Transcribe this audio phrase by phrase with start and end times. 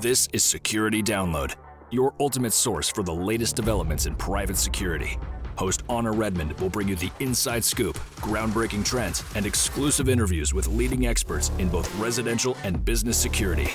[0.00, 1.54] This is Security Download,
[1.90, 5.18] your ultimate source for the latest developments in private security.
[5.56, 10.68] Host Anna Redmond will bring you the inside scoop, groundbreaking trends, and exclusive interviews with
[10.68, 13.68] leading experts in both residential and business security.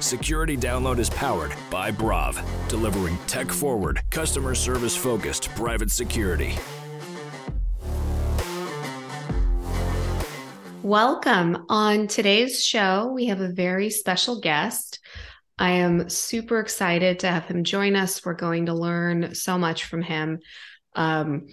[0.00, 2.38] Security Download is powered by Brav,
[2.68, 6.56] delivering tech forward, customer service focused private security.
[10.82, 11.64] Welcome.
[11.70, 15.00] On today's show, we have a very special guest.
[15.58, 18.24] I am super excited to have him join us.
[18.24, 20.40] We're going to learn so much from him.
[20.94, 21.46] Um,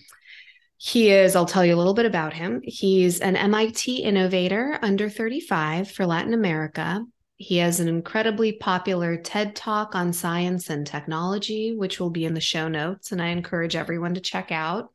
[0.77, 2.61] he is, I'll tell you a little bit about him.
[2.63, 7.05] He's an MIT innovator under 35 for Latin America.
[7.37, 12.33] He has an incredibly popular TED talk on science and technology, which will be in
[12.33, 14.89] the show notes, and I encourage everyone to check out.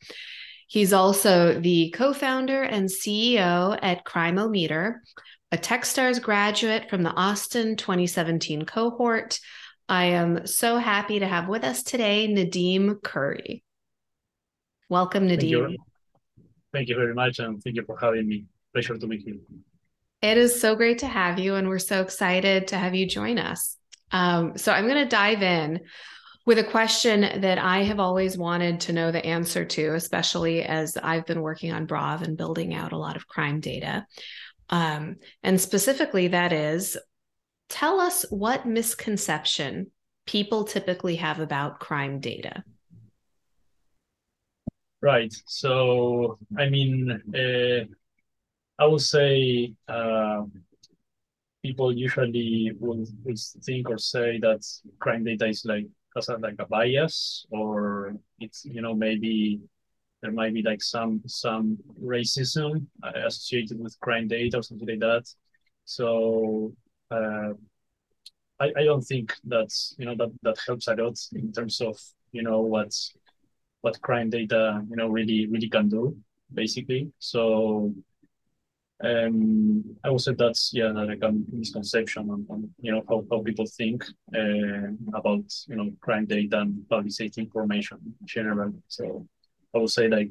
[0.67, 4.97] He's also the co founder and CEO at CrimeoMeter,
[5.57, 9.41] a Techstars graduate from the Austin 2017 cohort.
[9.89, 13.63] I am so happy to have with us today Nadim Curi.
[14.91, 15.39] Welcome, Nadim.
[15.39, 15.77] Thank you.
[16.75, 18.45] thank you very much, and thank you for having me.
[18.75, 19.37] Pleasure to be here.
[20.21, 23.39] It is so great to have you, and we're so excited to have you join
[23.39, 23.79] us.
[24.13, 25.81] Um, so, I'm going to dive in
[26.45, 30.99] with a question that I have always wanted to know the answer to, especially as
[31.03, 34.07] I've been working on Brav and building out a lot of crime data.
[34.71, 36.97] Um, and specifically, that is
[37.69, 39.91] tell us what misconception
[40.27, 42.65] people typically have about crime data.
[45.01, 45.33] Right.
[45.47, 47.85] So, I mean, uh,
[48.83, 50.43] I would say uh,
[51.63, 53.07] people usually would,
[53.65, 54.65] think or say that
[54.99, 59.61] crime data is like has a, like a bias or it's you know maybe
[60.23, 62.87] there might be like some some racism
[63.27, 65.25] associated with crime data or something like that
[65.85, 66.73] so
[67.11, 67.53] uh,
[68.59, 71.99] I, I don't think that's you know that that helps a lot in terms of
[72.33, 73.15] you know what's
[73.83, 76.17] what crime data you know really really can do
[76.53, 77.93] basically so
[79.05, 83.43] um, I would say that's yeah like a misconception on, on you know how, how
[83.43, 84.03] people think
[84.35, 88.73] uh, about you know crime data and public safety information in general.
[88.89, 89.27] So
[89.77, 90.31] I would say like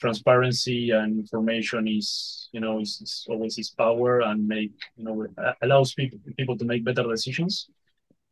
[0.00, 5.26] transparency and information is you know is, is always is power and make you know
[5.62, 7.68] allows people people to make better decisions.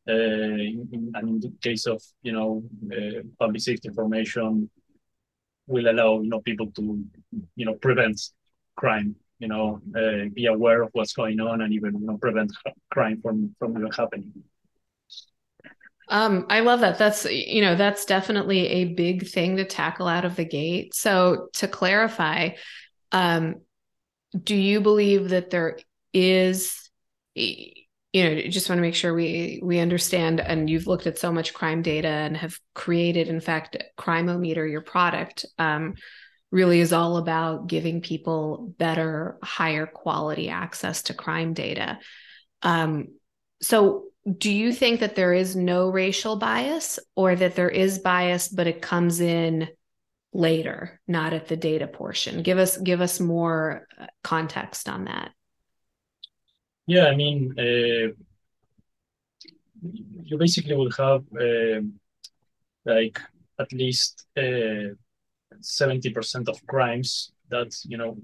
[0.06, 0.60] Uh,
[0.92, 2.62] in, and in the case of you know
[2.94, 4.68] uh, public safety information,
[5.66, 7.02] will allow you know people to
[7.56, 8.20] you know prevent
[8.76, 12.52] crime you know, uh, be aware of what's going on and even you know prevent
[12.90, 14.32] crime from from even happening.
[16.08, 16.98] Um, I love that.
[16.98, 20.94] That's you know that's definitely a big thing to tackle out of the gate.
[20.94, 22.50] So to clarify,
[23.12, 23.62] um,
[24.42, 25.78] do you believe that there
[26.14, 26.90] is,
[27.34, 27.74] you
[28.14, 30.40] know, just want to make sure we we understand.
[30.40, 34.80] And you've looked at so much crime data and have created, in fact, CrimeoMeter, your
[34.80, 35.44] product.
[35.58, 35.94] Um,
[36.50, 41.98] really is all about giving people better, higher quality access to crime data.
[42.62, 43.08] Um,
[43.60, 44.04] so,
[44.38, 48.66] do you think that there is no racial bias or that there is bias, but
[48.66, 49.68] it comes in
[50.32, 52.42] later, not at the data portion?
[52.42, 55.32] Give us give us more uh, context on that.
[56.86, 58.12] Yeah, I mean, uh,
[59.82, 61.80] you basically will have uh,
[62.84, 63.20] like
[63.58, 64.94] at least uh,
[65.60, 68.16] 70% of crimes that you know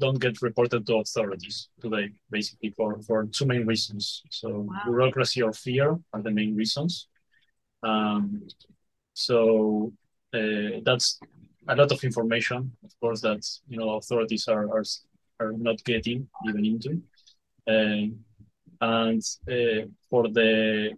[0.00, 4.80] don't get reported to authorities today basically for for two main reasons so wow.
[4.84, 7.08] bureaucracy or fear are the main reasons
[7.82, 8.46] um,
[9.14, 9.92] so
[10.34, 11.20] uh, that's
[11.68, 14.84] a lot of information of course that you know authorities are are,
[15.40, 16.92] are not getting even into
[17.68, 18.06] uh,
[18.80, 20.92] and uh, for the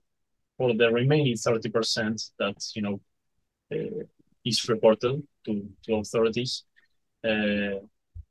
[0.56, 3.00] for the remaining 30% that you know
[3.72, 4.04] uh,
[4.44, 6.64] is reported to, to authorities.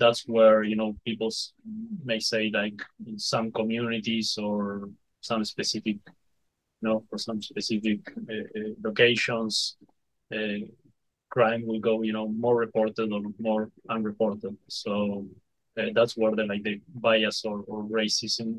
[0.01, 1.29] That's where you know people
[2.03, 4.89] may say like in some communities or
[5.21, 5.98] some specific
[6.81, 8.00] you know for some specific
[8.33, 9.77] uh, locations
[10.36, 10.59] uh,
[11.30, 14.57] crime will go you know more reported or more unreported.
[14.68, 15.27] So
[15.77, 18.50] uh, that's where the like the bias or, or racism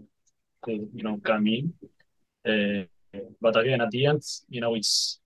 [0.63, 1.75] could you know come in.
[3.45, 5.21] But again at the end you know it's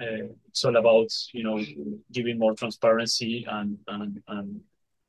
[0.00, 1.62] uh, it's all about you know
[2.12, 4.60] giving more transparency and and and,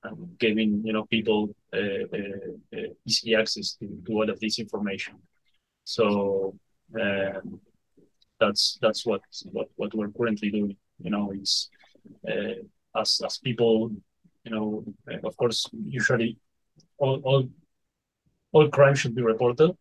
[0.03, 4.59] and giving you know people uh, uh, uh easy access to, to all of this
[4.59, 5.15] information.
[5.83, 6.55] So
[6.99, 7.59] um,
[8.39, 9.21] that's that's what
[9.51, 10.77] what what we're currently doing.
[10.99, 11.69] You know, it's
[12.27, 12.61] uh,
[12.95, 13.91] as as people,
[14.43, 16.37] you know, uh, of course, usually
[16.97, 17.49] all all
[18.51, 19.75] all crime should be reported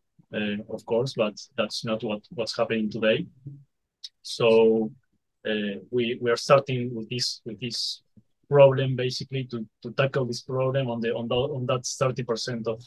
[0.68, 3.26] of course, but that's not what what's happening today.
[4.22, 4.90] So
[5.46, 8.02] uh, we we are starting with this with this
[8.48, 12.82] problem basically to, to tackle this problem on the on the on that 30% of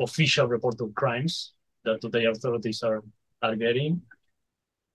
[0.00, 1.54] official reported crimes
[1.84, 3.02] that today authorities are
[3.42, 4.02] are getting.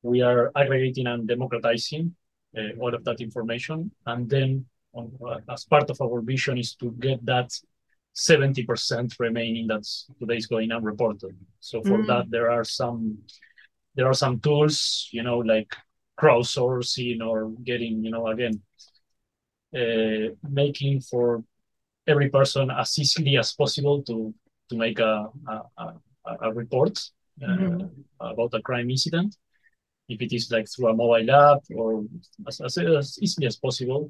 [0.04, 2.16] We are aggregating and democratizing
[2.58, 6.76] uh, all of that information, and then on, uh, as part of our vision is
[6.76, 7.52] to get that
[8.16, 11.36] 70% remaining that's today is going unreported.
[11.60, 12.08] So for mm.
[12.08, 13.18] that, there are some
[13.98, 15.76] there are some tools, you know, like
[16.18, 18.62] crowdsourcing or getting, you know, again,
[19.76, 21.44] uh, making for
[22.08, 24.34] every person as easily as possible to
[24.70, 25.94] to make a a,
[26.42, 26.98] a, report
[27.44, 27.88] uh, mm-hmm.
[28.20, 29.36] about a crime incident.
[30.08, 32.06] If it is like through a mobile app or
[32.48, 34.10] as, as, as easily as possible,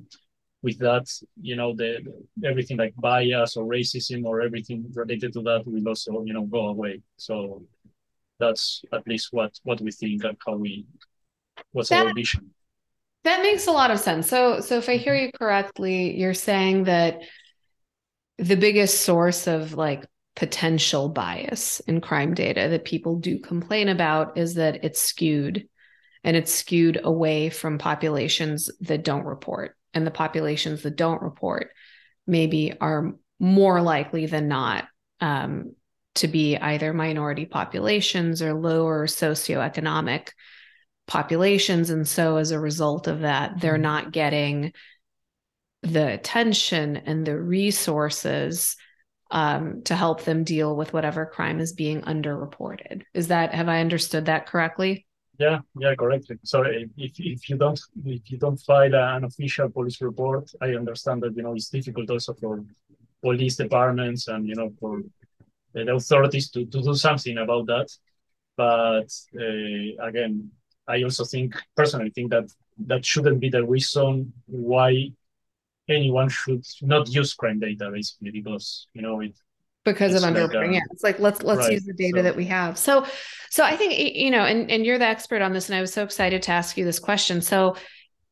[0.62, 1.08] with that,
[1.42, 2.00] you know, the,
[2.36, 6.44] the, everything like bias or racism or everything related to that will also, you know,
[6.44, 7.02] go away.
[7.18, 7.64] So
[8.40, 10.86] that's at least what what we think and how we
[11.72, 12.52] what's that, our vision.
[13.24, 14.28] That makes a lot of sense.
[14.28, 17.22] So so if I hear you correctly, you're saying that
[18.38, 20.06] the biggest source of like
[20.36, 25.68] potential bias in crime data that people do complain about is that it's skewed
[26.24, 31.72] and it's skewed away from populations that don't report and the populations that don't report
[32.28, 34.86] maybe are more likely than not
[35.22, 35.74] um,
[36.18, 40.30] to be either minority populations or lower socioeconomic
[41.08, 41.90] populations.
[41.90, 43.82] And so, as a result of that, they're mm-hmm.
[43.82, 44.74] not getting
[45.84, 48.76] the attention and the resources
[49.32, 53.04] um, to help them deal with whatever crime is being underreported.
[53.14, 55.06] Is that, have I understood that correctly?
[55.38, 56.38] Yeah, yeah, correctly.
[56.44, 61.22] So if if you don't if you don't file an official police report, I understand
[61.22, 62.64] that you know it's difficult also for
[63.22, 65.02] police departments and you know for
[65.86, 67.88] the authorities to, to do something about that.
[68.56, 70.52] But uh, again,
[70.88, 72.50] I also think personally think that
[72.86, 75.12] that shouldn't be the reason why
[75.90, 79.38] anyone should not use crime data basically because you know it
[79.88, 80.68] because it's of underreporting.
[80.68, 82.24] Like, yeah, it's like let's let's right, use the data so.
[82.24, 82.78] that we have.
[82.78, 83.06] So,
[83.50, 85.94] so I think you know, and and you're the expert on this, and I was
[85.94, 87.42] so excited to ask you this question.
[87.42, 87.76] So,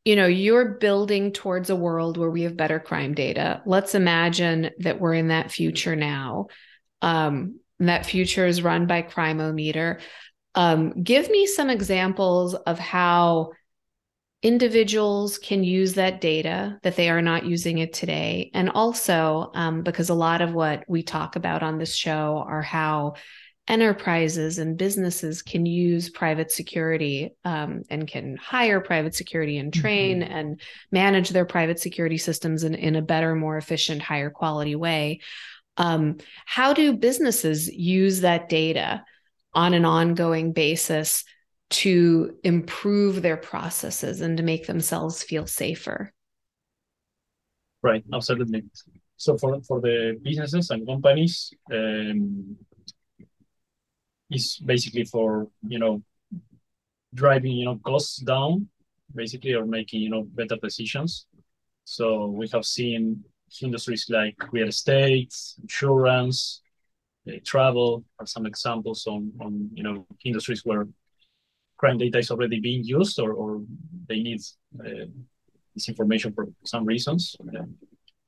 [0.04, 3.62] you know, you're building towards a world where we have better crime data.
[3.66, 6.48] Let's imagine that we're in that future now.
[7.02, 10.00] Um, that future is run by CrimeoMeter.
[10.56, 13.52] Um, give me some examples of how
[14.42, 19.82] individuals can use that data that they are not using it today and also um,
[19.82, 23.16] because a lot of what we talk about on this show are how
[23.68, 30.22] enterprises and businesses can use private security um, and can hire private security and train
[30.22, 30.32] mm-hmm.
[30.32, 30.62] and
[30.92, 35.20] manage their private security systems in, in a better more efficient higher quality way
[35.78, 39.04] um, how do businesses use that data
[39.54, 41.24] on an ongoing basis
[41.70, 46.12] to improve their processes and to make themselves feel safer.
[47.82, 48.64] Right, absolutely.
[49.18, 52.58] So for, for the businesses and companies, um,
[54.32, 56.02] is basically for you know
[57.14, 58.68] driving you know costs down,
[59.14, 61.28] basically, or making you know better decisions.
[61.84, 63.24] So we have seen
[63.62, 66.62] industries like real estate, insurance,
[67.28, 70.88] uh, travel are some examples on on you know industries where
[71.78, 73.62] crime data is already being used or, or
[74.08, 74.42] they need
[74.80, 75.06] uh,
[75.74, 77.36] this information for some reasons.
[77.42, 77.64] Uh,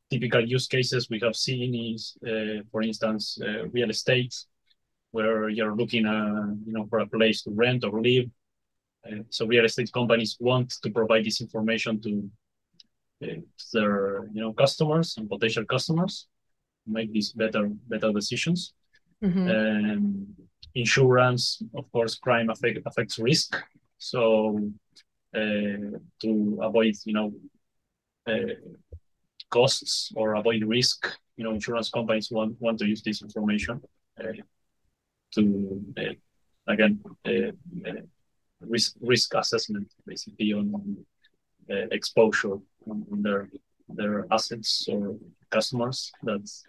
[0.09, 4.35] typical use cases we have seen is, uh, for instance, uh, real estate,
[5.11, 8.29] where you're looking uh, you know, for a place to rent or live.
[9.29, 12.29] So real estate companies want to provide this information to,
[13.19, 16.27] their you know, customers and potential customers,
[16.85, 18.73] make these better better decisions.
[19.23, 19.47] Mm-hmm.
[19.47, 20.35] And
[20.75, 23.57] insurance, of course, crime affect, affects risk.
[23.97, 24.71] So
[25.35, 27.33] uh, to avoid, you know,
[28.27, 28.53] uh,
[29.49, 33.81] costs or avoid risk, you know, insurance companies want, want to use this information
[34.19, 34.33] uh,
[35.33, 36.13] to, uh,
[36.67, 37.51] again, uh,
[37.89, 38.01] uh,
[38.61, 40.97] risk, risk assessment, basically on
[41.91, 42.57] exposure
[43.11, 43.49] their
[43.89, 45.15] their assets or
[45.49, 46.63] customers that's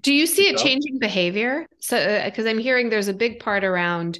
[0.00, 1.66] do you see it changing behavior?
[1.80, 4.18] So because uh, i'm hearing there's a big part around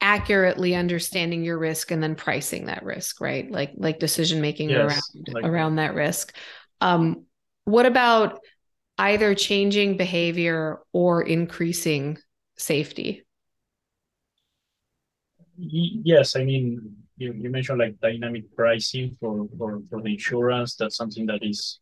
[0.00, 3.50] accurately understanding your risk and then pricing that risk right?
[3.50, 6.36] Like like decision making yes, around like, around that risk.
[6.80, 7.24] Um
[7.64, 8.40] what about
[8.98, 12.18] either changing behavior or increasing
[12.56, 13.24] safety?
[15.56, 20.70] Yes i mean you, you mentioned like dynamic pricing for, for, for the insurance.
[20.76, 21.80] That's something that is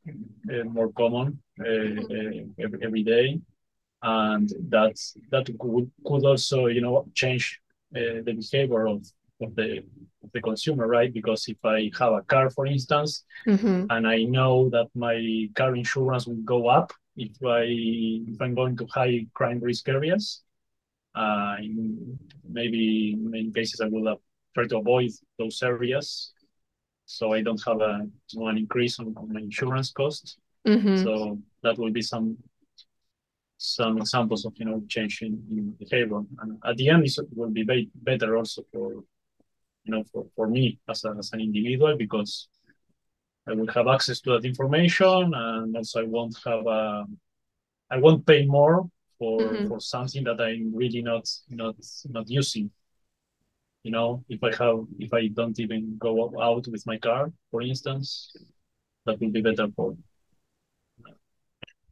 [0.53, 1.29] uh, more common
[1.61, 3.27] uh, uh, every, every day.
[4.03, 4.97] and that
[5.31, 7.61] that could, could also you know change
[7.97, 9.01] uh, the behavior of
[9.41, 9.79] of the
[10.23, 11.13] of the consumer, right?
[11.13, 13.87] Because if I have a car, for instance, mm-hmm.
[13.91, 17.65] and I know that my car insurance will go up if I
[18.33, 20.43] if I'm going to high crime risk areas,
[21.15, 22.19] uh, in
[22.49, 24.09] maybe in many cases I will
[24.55, 26.33] try to avoid those areas,
[27.07, 28.07] so I don't have a
[28.37, 30.39] an increase on, on my insurance cost.
[30.67, 31.03] Mm-hmm.
[31.03, 32.37] So that will be some
[33.59, 37.65] some examples of you know change in, behavior, and at the end it will be
[37.65, 39.05] be- better also for
[39.85, 42.49] you know, for, for me as, a, as an individual because
[43.49, 47.05] I will have access to that information and also I won't have a,
[47.91, 49.69] I won't pay more for mm-hmm.
[49.69, 51.75] for something that I'm really not not
[52.09, 52.71] not using.
[53.83, 57.63] You know, if I have if I don't even go out with my car, for
[57.63, 58.35] instance,
[59.07, 59.97] that will be better for.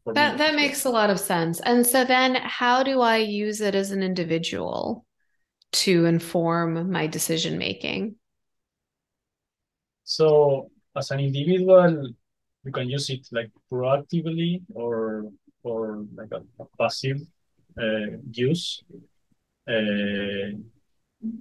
[0.05, 0.39] for that me.
[0.39, 1.61] that makes a lot of sense.
[1.61, 5.05] And so then, how do I use it as an individual?
[5.73, 8.17] to inform my decision making?
[10.05, 12.11] So, as an individual,
[12.65, 15.31] you can use it like proactively or
[15.63, 17.19] or like a, a passive
[17.79, 18.83] uh, use.
[19.69, 20.59] Uh,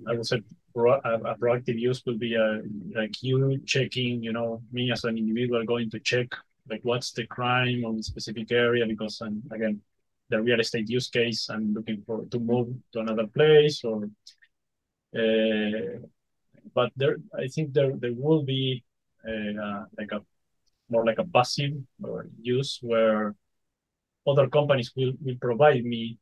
[0.08, 0.42] I would say
[0.76, 2.58] a, a, proactive use would be a, uh,
[2.96, 6.28] like you checking, you know, me as an individual going to check
[6.70, 9.82] like what's the crime on a specific area because I'm again
[10.30, 14.04] the real estate use case I'm looking for to move to another place or
[15.18, 16.06] uh,
[16.76, 18.84] but there I think there there will be
[19.28, 20.22] uh, like a
[20.90, 21.74] more like a passive
[22.42, 23.36] use where
[24.28, 26.18] other companies will, will provide me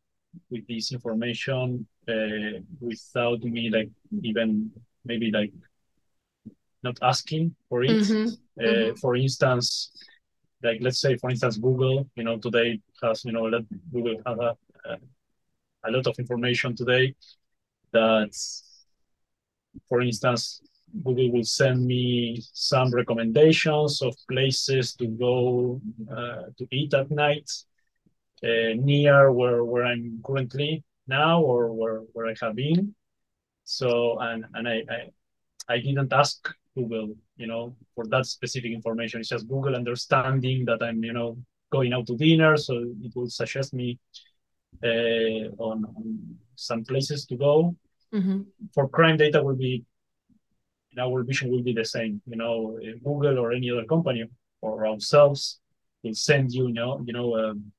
[0.49, 3.89] with this information uh, without me like
[4.21, 4.71] even
[5.05, 5.53] maybe like
[6.83, 7.89] not asking for it.
[7.89, 8.27] Mm-hmm.
[8.59, 8.95] Uh, mm-hmm.
[8.95, 9.91] For instance,
[10.63, 14.39] like let's say for instance google you know today has you know let google have
[14.39, 14.55] a,
[15.85, 17.13] a, lot of information today
[17.91, 18.33] that
[19.87, 20.61] for instance
[21.03, 25.79] google will send me some recommendations of places to go
[26.11, 27.49] uh, to eat at night
[28.43, 32.93] uh, near where, where i'm currently now or where, where i have been
[33.63, 39.19] so and and I, I i didn't ask google you know, for that specific information.
[39.19, 41.37] It's just Google understanding that I'm, you know,
[41.71, 43.99] going out to dinner, so it will suggest me
[44.83, 47.75] uh, on, on, some places to go.
[48.13, 48.41] Mm-hmm.
[48.73, 49.85] For crime data, will be
[50.91, 52.19] in our vision will be the same.
[52.25, 54.25] You know, Google or any other company
[54.61, 55.59] or ourselves
[56.01, 57.37] will send you, you know, you know.
[57.37, 57.71] Um,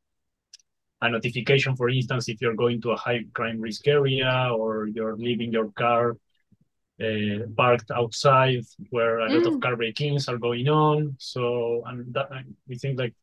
[1.01, 5.17] a notification, for instance, if you're going to a high crime risk area or you're
[5.17, 6.17] leaving your car
[7.01, 9.37] uh, parked outside where a mm.
[9.37, 9.63] lot of mm.
[9.63, 11.15] car break-ins are going on.
[11.19, 12.29] So, and that,
[12.67, 13.15] we think like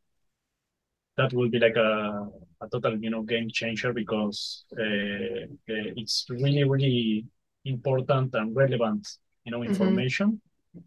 [1.18, 2.28] that will be like a,
[2.62, 7.26] a total, you know, game changer because uh, it's really, really
[7.66, 9.08] important and relevant,
[9.44, 9.72] you know, mm-hmm.
[9.72, 10.42] information
[10.76, 10.80] mm-hmm.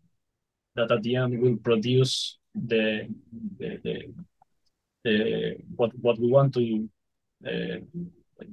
[0.76, 3.08] that at the end will produce the,
[3.58, 4.14] the, the
[5.76, 6.88] what what we want to
[7.46, 7.78] uh,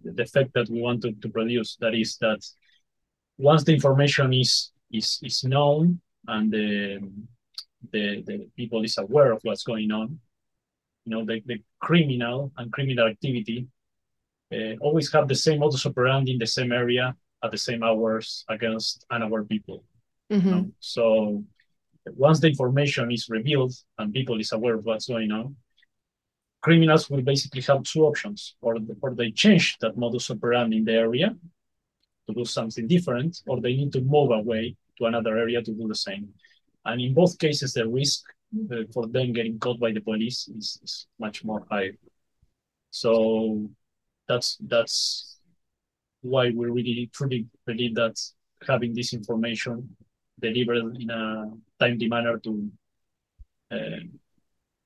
[0.04, 1.78] the effect that we want to, to produce.
[1.80, 2.40] That is that
[3.38, 7.00] once the information is is is known and the
[7.92, 10.20] the, the people is aware of what's going on,
[11.06, 13.68] you know, the, the criminal and criminal activity
[14.52, 18.44] uh, always have the same modus operandi in the same area at the same hours
[18.50, 19.84] against unaware people.
[20.32, 20.48] Mm-hmm.
[20.48, 20.72] You know?
[20.80, 21.44] So
[22.06, 25.56] once the information is revealed and people is aware of what's going on,
[26.66, 30.98] criminals will basically have two options, or, or they change that modus operandi in the
[31.08, 31.30] area,
[32.26, 35.88] to do something different, or they need to move away to another area to do
[35.88, 36.28] the same.
[36.84, 38.24] And in both cases, the risk
[38.72, 41.92] uh, for them getting caught by the police is, is much more high.
[42.90, 43.70] So
[44.28, 45.38] that's that's
[46.22, 48.16] why we really truly believe that
[48.68, 49.96] having this information
[50.40, 52.52] delivered in a timely manner to
[53.76, 54.02] uh,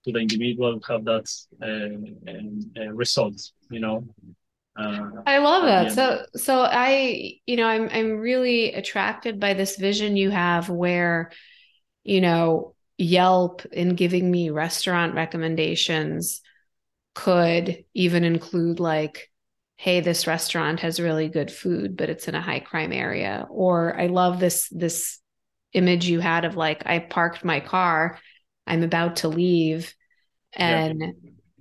[0.05, 1.29] to the individual have that
[1.61, 4.05] uh, uh, result, you know,
[4.79, 5.91] uh, I love that.
[5.91, 11.31] So so I you know I'm I'm really attracted by this vision you have where
[12.03, 16.41] you know Yelp in giving me restaurant recommendations
[17.15, 19.29] could even include like
[19.77, 23.47] hey this restaurant has really good food but it's in a high crime area.
[23.49, 25.19] Or I love this this
[25.73, 28.17] image you had of like I parked my car
[28.69, 29.93] I'm about to leave
[30.53, 31.07] and yeah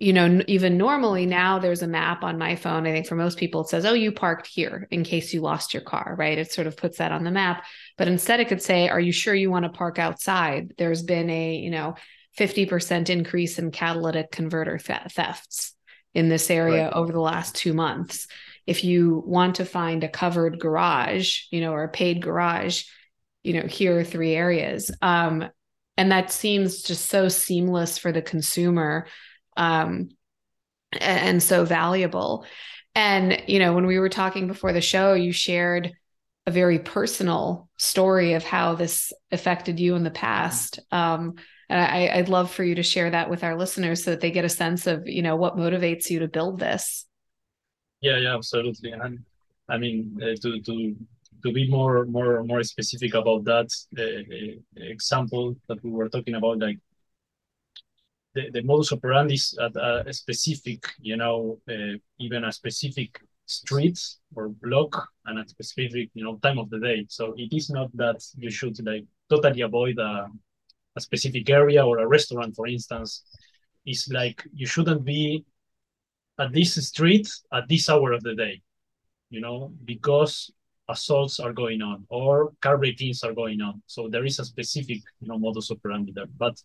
[0.01, 2.87] you know, even normally now there's a map on my phone.
[2.87, 5.75] I think for most people it says, oh, you parked here in case you lost
[5.75, 6.39] your car, right?
[6.39, 7.65] It sort of puts that on the map.
[7.97, 10.75] But instead it could say, are you sure you want to park outside?
[10.79, 11.97] There's been a, you know,
[12.39, 15.75] 50% increase in catalytic converter thefts.
[16.15, 16.93] in this area Right.
[16.93, 18.29] over the last two months.
[18.67, 22.85] If you want to find a covered garage, you know, or a paid garage,
[23.43, 24.91] you know, here are three areas.
[25.03, 25.49] Um,
[25.99, 29.09] and that seems just so seamless for the consumer
[29.57, 30.11] um,
[30.99, 32.47] and so valuable.
[32.95, 35.93] And, you know, when we were talking before the show, you shared
[36.47, 40.79] a very personal story of how this affected you in the past.
[40.93, 41.35] Um,
[41.69, 44.31] and I, I'd love for you to share that with our listeners so that they
[44.31, 47.07] get a sense of, you know, what motivates you to build this.
[48.01, 48.93] Yeah, yeah, absolutely.
[48.93, 49.19] And
[49.69, 50.97] I mean, uh, to to
[51.43, 53.69] to be more more more specific about that
[53.99, 56.79] uh, uh, example that we were talking about, like
[58.35, 63.99] the, the modus operandi is at a specific, you know, uh, even a specific street
[64.35, 67.07] or block and a specific, you know, time of the day.
[67.09, 70.27] So it is not that you should like totally avoid a,
[70.97, 73.25] a specific area or a restaurant, for instance.
[73.87, 75.45] It's like you shouldn't be
[76.39, 78.61] at this street at this hour of the day,
[79.31, 80.53] you know, because
[80.89, 83.83] assaults are going on or car break-ins are going on.
[83.87, 86.27] So there is a specific, you know, modus operandi there.
[86.39, 86.61] But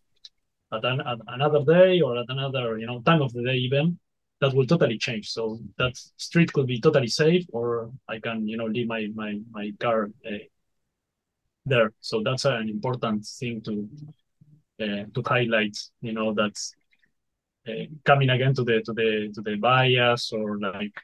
[0.72, 4.00] at, an, at another day or at another, you know, time of the day even,
[4.42, 5.30] that will totally change.
[5.30, 9.40] So that street could be totally safe, or I can, you know, leave my my
[9.52, 10.44] my car uh,
[11.66, 11.94] there.
[12.02, 13.88] So that's an important thing to
[14.82, 15.78] uh, to highlight.
[16.02, 16.74] You know, that's
[17.68, 20.96] uh, coming again to the to the to the bias or like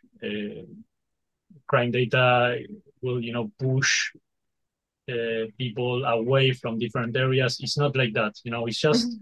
[1.67, 2.59] crime data
[3.01, 4.12] will you know push
[5.12, 7.60] uh, people away from different areas.
[7.60, 8.36] It's not like that.
[8.44, 9.18] You know, it's just,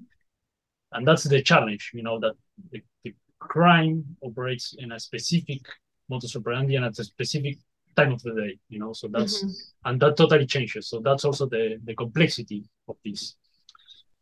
[0.91, 1.91] and that's the challenge.
[1.93, 2.33] You know that
[2.71, 5.61] the, the crime operates in a specific
[6.09, 7.57] modus operandi and at a specific
[7.95, 8.59] time of the day.
[8.69, 9.55] You know, so that's Mhm.
[9.85, 10.89] and that totally changes.
[10.89, 13.35] So that's also the the complexity of this.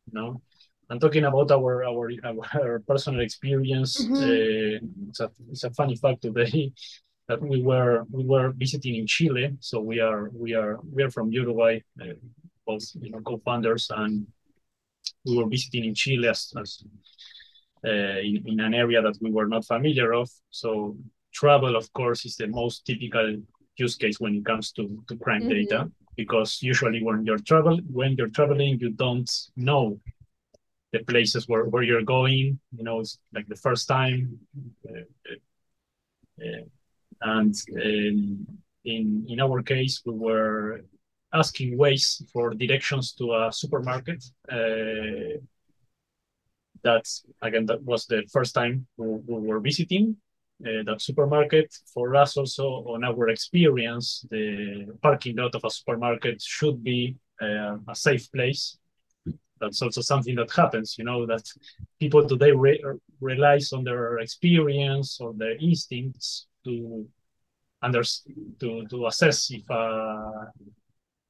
[0.07, 0.41] You know,
[0.89, 2.11] I'm talking about our our
[2.61, 4.21] our personal experience, Mhm.
[4.21, 6.71] uh, it's a it's a funny fact today
[7.27, 9.55] that we were we were visiting in Chile.
[9.59, 12.13] So we are we are we are from Uruguay, uh,
[12.65, 14.27] both you know co-founders, and
[15.25, 16.83] we were visiting in Chile as, as
[17.85, 20.29] uh, in, in an area that we were not familiar of.
[20.49, 20.97] So
[21.33, 23.37] travel, of course, is the most typical
[23.77, 25.49] use case when it comes to, to crime Mhm.
[25.49, 29.99] data, because usually when you're travel when you're traveling, you don't know
[30.93, 32.59] the places where, where you're going.
[32.77, 34.39] You know, it's like the first time.
[34.87, 35.01] Uh,
[36.41, 36.65] uh,
[37.21, 38.47] and um,
[38.85, 40.81] in in our case, we were
[41.33, 44.23] asking Waze for directions to a supermarket.
[44.51, 45.39] Uh,
[46.83, 50.15] that's again that was the first time we, we were visiting
[50.65, 51.75] uh, that supermarket.
[51.93, 57.77] For us, also on our experience, the parking lot of a supermarket should be uh,
[57.87, 58.77] a safe place.
[59.59, 61.43] That's also something that happens, you know, that
[61.99, 62.83] people today re-
[63.21, 67.07] relies on their experience or their instincts to
[67.81, 68.03] under
[68.61, 70.51] to to assess if a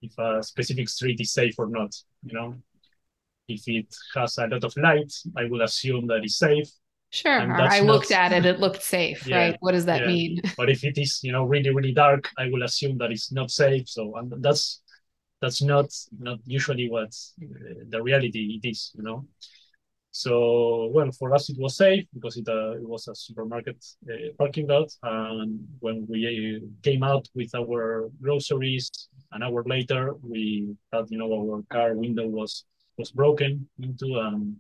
[0.02, 1.96] if a specific street is safe or not.
[2.24, 2.56] You know,
[3.48, 6.70] if it has a lot of light, I will assume that it's safe.
[7.12, 7.40] Sure.
[7.40, 9.58] And Or that's I looked at it, it looked safe, Yeah, right?
[9.62, 10.08] What does that yeah.
[10.08, 10.42] mean?
[10.58, 13.52] But if it is, you know, really really dark, I will assume that it's not
[13.52, 13.88] safe.
[13.90, 14.82] So and that's
[15.42, 15.88] that's not
[16.20, 17.10] not usually what
[17.44, 18.92] uh, the reality it is.
[18.96, 19.28] You know.
[20.16, 24.32] So well, for us it was safe because it uh, it was a supermarket uh,
[24.38, 28.90] parking lot, and when we uh, came out with our groceries,
[29.34, 32.64] an hour later we thought you know our car window was
[32.98, 34.56] was broken into, and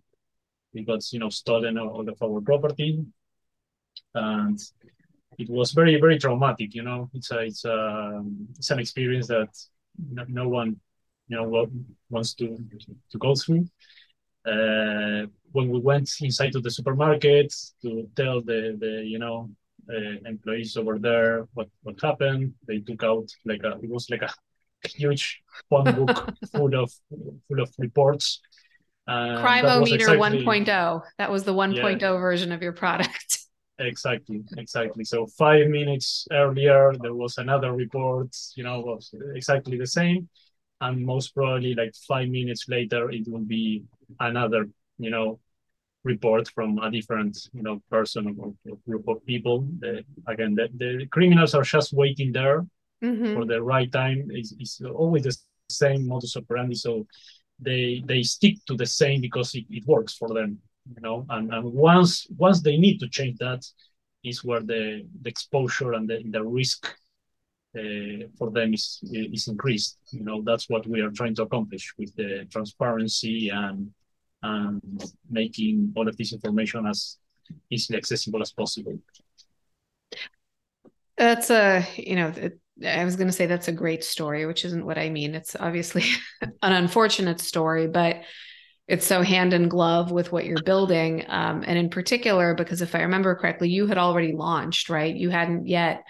[0.74, 3.06] we got you know stolen all of our property,
[4.14, 4.60] and
[5.40, 6.76] it was very very traumatic.
[6.76, 8.22] You know, it's a it's a
[8.60, 9.56] it's an experience that
[10.12, 10.76] no, no one
[11.30, 11.70] you know
[12.10, 12.58] wants to
[13.12, 13.68] to go through.
[14.46, 17.50] Uh, when we went inside to the supermarket
[17.82, 17.90] to
[18.20, 19.38] tell the the you know
[19.96, 24.24] uh, employees over there what what happened, they took out like a it was like
[24.30, 24.32] a
[25.02, 26.16] huge phone book
[26.56, 26.90] full of
[27.48, 28.42] full of reports.
[29.08, 31.02] Was CrimeoMeter exactly- 1.0.
[31.20, 33.30] That was the 1.0 version of your product.
[33.78, 35.04] Exactly, exactly.
[35.04, 40.30] So five minutes earlier, there was another report, you know, was exactly the same.
[40.80, 43.84] And most probably like five minutes later, it will be
[44.20, 44.62] another,
[44.98, 45.40] you know,
[46.06, 48.54] report from a different, you know, person or,
[48.88, 49.68] group of people.
[49.80, 52.66] The, again, the, the criminals are just waiting there
[53.04, 53.34] Mhm.
[53.34, 54.30] for the right time.
[54.32, 55.36] It's, it's always the
[55.70, 56.76] same modus operandi.
[56.76, 57.06] So
[57.60, 60.60] they they stick to the same because it, it works for them,
[60.96, 61.26] you know.
[61.30, 63.62] And and once once they need to change that,
[64.24, 66.88] is where the, the exposure and the, the risk
[67.78, 69.98] uh, for them is is increased.
[70.12, 73.92] You know, that's what we are trying to accomplish with the transparency and
[74.44, 77.18] and making all of this information as
[77.70, 79.00] easily accessible as possible.
[81.18, 82.34] That's a, you know,
[82.86, 85.34] I was going to say that's a great story, which isn't what I mean.
[85.34, 86.04] It's obviously
[86.42, 88.24] an unfortunate story, but
[88.88, 91.26] it's so hand in glove with what you're building.
[91.28, 95.16] Um, and in particular, because if I remember correctly, you had already launched, right?
[95.16, 96.04] You hadn't yet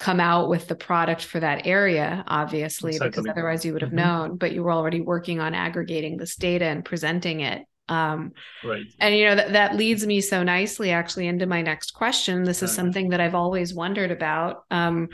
[0.00, 3.10] come out with the product for that area, obviously, exactly.
[3.10, 3.98] because otherwise you would have mm-hmm.
[3.98, 7.66] known, but you were already working on aggregating this data and presenting it.
[7.86, 8.32] Um,
[8.64, 8.86] right.
[8.98, 12.44] And, you know, that, that leads me so nicely actually into my next question.
[12.44, 14.62] This is something that I've always wondered about.
[14.70, 15.08] Um,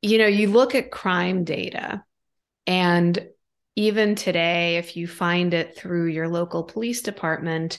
[0.00, 2.02] you know, you look at crime data,
[2.66, 3.28] and
[3.76, 7.78] even today, if you find it through your local police department,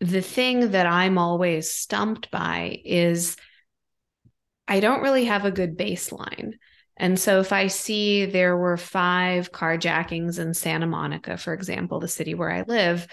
[0.00, 3.36] the thing that I'm always stumped by is
[4.70, 6.54] I don't really have a good baseline.
[6.96, 12.08] And so if I see there were five carjackings in Santa Monica, for example, the
[12.08, 13.06] city where I live,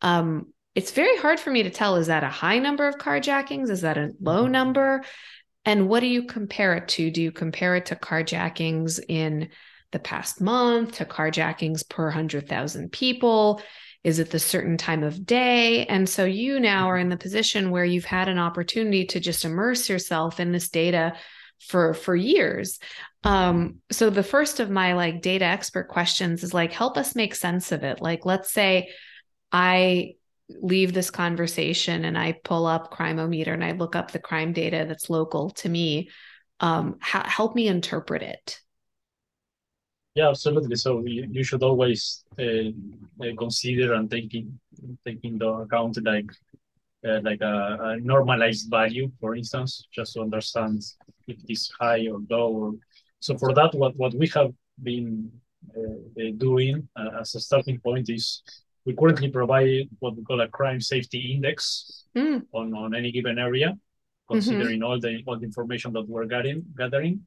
[0.00, 3.68] um, it's very hard for me to tell is that a high number of carjackings?
[3.68, 4.52] Is that a low mm-hmm.
[4.52, 5.02] number?
[5.64, 7.10] And what do you compare it to?
[7.10, 9.48] Do you compare it to carjackings in
[9.90, 13.60] the past month, to carjackings per 100,000 people?
[14.04, 15.86] Is it the certain time of day?
[15.86, 19.44] And so you now are in the position where you've had an opportunity to just
[19.44, 21.14] immerse yourself in this data
[21.60, 22.80] for for years.
[23.24, 27.34] Um, so the first of my like data expert questions is like help us make
[27.34, 28.00] sense of it.
[28.00, 28.90] Like let's say
[29.52, 30.14] I
[30.48, 34.84] leave this conversation and I pull up CrimeoMeter and I look up the crime data
[34.88, 36.10] that's local to me,
[36.60, 38.60] um, ha- help me interpret it.
[40.14, 40.76] Yeah, absolutely.
[40.76, 42.68] So you, you should always uh,
[43.20, 44.58] uh, consider and taking
[45.06, 46.30] taking into account like
[47.06, 50.82] uh, like a, a, normalized value, for instance, just to understand
[51.26, 52.52] if it is high or low.
[52.52, 52.72] Or,
[53.20, 55.30] so for that, what what we have been
[55.76, 58.42] uh, uh, doing uh, as a starting point is
[58.84, 62.42] we currently provide what we call a crime safety index mm.
[62.52, 63.78] on, on any given area,
[64.28, 64.90] considering mm-hmm.
[64.90, 67.24] all the all the information that we're gathering gathering.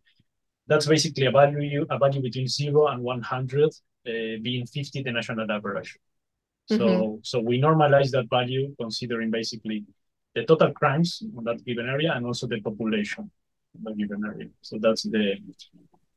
[0.67, 3.69] That's basically a value a value between zero and one hundred,
[4.07, 5.97] uh, being fifty the national average.
[6.67, 7.15] So mm-hmm.
[7.23, 9.85] so we normalize that value considering basically
[10.33, 13.29] the total crimes on that given area and also the population
[13.75, 14.49] of that given area.
[14.61, 15.37] So that's the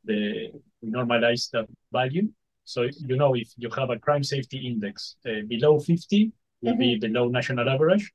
[0.05, 2.29] the we normalize that value
[2.69, 6.31] so, you know, if you have a crime safety index uh, below 50,
[6.61, 6.79] will mm-hmm.
[6.79, 8.11] be below national average.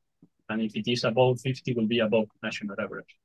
[0.49, 3.17] And if it is above 50, will be above national average.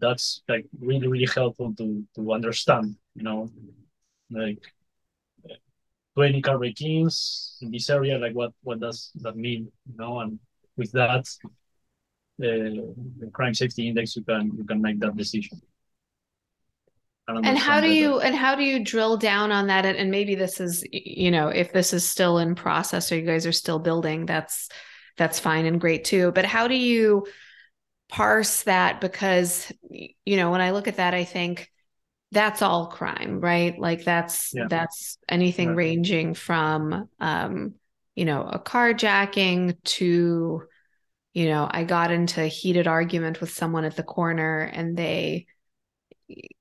[0.00, 3.50] That's like really, really helpful to, to understand, you know,
[4.30, 4.58] like
[5.50, 5.54] uh,
[6.14, 10.38] 20 car in this area, like what, what does that mean, you know, and
[10.76, 11.26] with that,
[12.40, 12.80] uh,
[13.18, 15.60] the crime safety index, you can, you can make that decision.
[17.28, 19.84] And how do you and how do you drill down on that?
[19.84, 23.26] And, and maybe this is you know if this is still in process or you
[23.26, 24.70] guys are still building that's
[25.18, 26.32] that's fine and great too.
[26.32, 27.26] But how do you
[28.08, 31.70] parse that because you know when i look at that i think
[32.32, 34.66] that's all crime right like that's yeah.
[34.68, 37.74] that's anything ranging from um
[38.14, 40.62] you know a carjacking to
[41.34, 45.46] you know i got into a heated argument with someone at the corner and they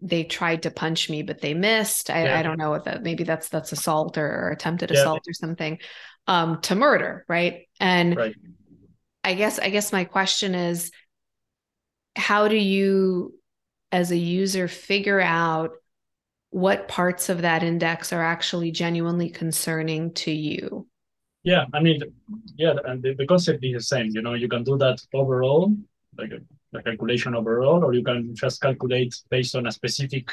[0.02, 2.40] they tried to punch me but they missed i, yeah.
[2.40, 5.00] I don't know what that maybe that's that's assault or, or attempted yeah.
[5.00, 5.80] assault or something
[6.28, 8.36] um to murder right and right.
[9.24, 10.92] i guess i guess my question is
[12.18, 13.34] how do you
[13.92, 15.72] as a user figure out
[16.50, 20.88] what parts of that index are actually genuinely concerning to you
[21.44, 22.02] yeah i mean
[22.56, 25.74] yeah and the, the concept is the same you know you can do that overall
[26.18, 30.32] like a calculation overall, or you can just calculate based on a specific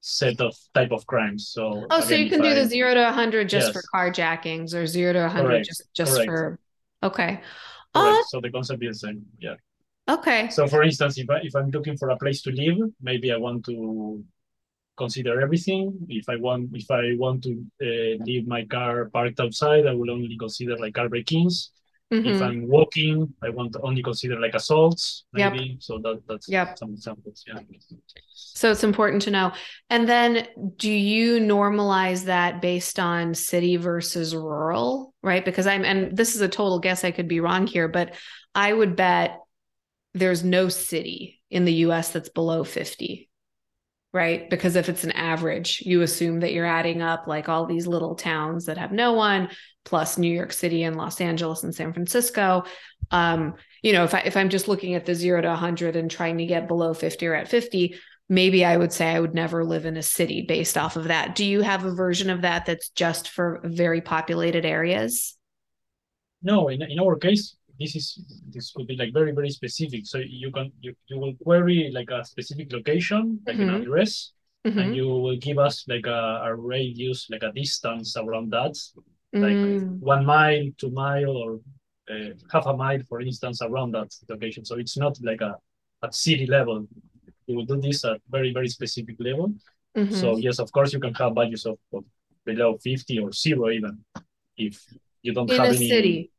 [0.00, 1.48] set of type of crimes.
[1.48, 3.72] So oh, so you can do the zero to 100 just yes.
[3.72, 5.66] for carjackings, or zero to 100 Correct.
[5.66, 6.26] just just Correct.
[6.26, 6.58] for
[7.02, 7.40] okay.
[7.94, 9.26] Uh, so the concept is the same.
[9.38, 9.54] Yeah.
[10.08, 10.48] Okay.
[10.50, 13.36] So for instance, if I, if I'm looking for a place to live, maybe I
[13.36, 14.24] want to
[14.96, 15.98] consider everything.
[16.08, 20.10] If I want if I want to uh, leave my car parked outside, I will
[20.10, 21.72] only consider like car break-ins.
[22.12, 22.28] Mm-hmm.
[22.28, 25.58] If I'm walking, I want to only consider like assaults, maybe.
[25.58, 25.76] Yep.
[25.80, 26.78] So that that's yep.
[26.78, 27.44] some examples.
[27.46, 27.58] Yeah.
[28.32, 29.52] So it's important to know.
[29.90, 35.14] And then do you normalize that based on city versus rural?
[35.20, 35.44] Right.
[35.44, 38.14] Because I'm and this is a total guess, I could be wrong here, but
[38.54, 39.40] I would bet
[40.18, 43.28] there's no city in the US that's below 50
[44.16, 44.48] right?
[44.48, 48.14] Because if it's an average, you assume that you're adding up like all these little
[48.14, 49.50] towns that have no one,
[49.84, 52.64] plus New York City and Los Angeles and San Francisco.
[53.10, 56.10] Um, you know, if I if I'm just looking at the zero to 100 and
[56.10, 57.96] trying to get below 50 or at 50,
[58.30, 61.34] maybe I would say I would never live in a city based off of that.
[61.34, 65.36] Do you have a version of that that's just for very populated areas?
[66.42, 68.06] No, in, in our case, this is
[68.48, 70.06] this could be like very very specific.
[70.06, 73.74] So you can you, you will query like a specific location, like mm-hmm.
[73.74, 74.32] an address,
[74.66, 74.78] mm-hmm.
[74.78, 78.74] and you will give us like a, a radius, like a distance around that,
[79.32, 79.98] like mm.
[80.00, 81.60] one mile, two mile, or
[82.10, 84.64] uh, half a mile, for instance, around that location.
[84.64, 85.56] So it's not like a
[86.02, 86.86] at city level.
[87.46, 89.54] You will do this at very very specific level.
[89.96, 90.14] Mm-hmm.
[90.14, 92.04] So yes, of course, you can have values of, of
[92.44, 94.04] below fifty or zero even
[94.56, 94.84] if
[95.22, 96.30] you don't in have a any city.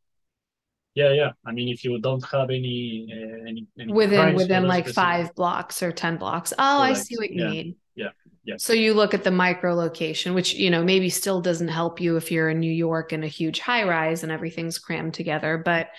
[0.98, 1.32] Yeah, yeah.
[1.46, 5.84] I mean, if you don't have any uh, any, any within within like five blocks
[5.84, 6.54] or ten blocks.
[6.58, 6.82] Oh.
[6.82, 7.50] I see what you yeah.
[7.52, 7.76] mean.
[7.94, 8.10] Yeah.
[8.44, 8.56] Yeah.
[8.58, 12.18] So you look at the micro location, which you know maybe still doesn't help you
[12.18, 15.90] if you're in New York in a huge high rise and everything's crammed together, but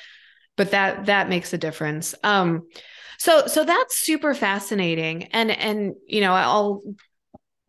[0.56, 2.16] but that that makes a difference.
[2.24, 2.66] Um,
[3.18, 6.82] so so that's super fascinating, and and you know I'll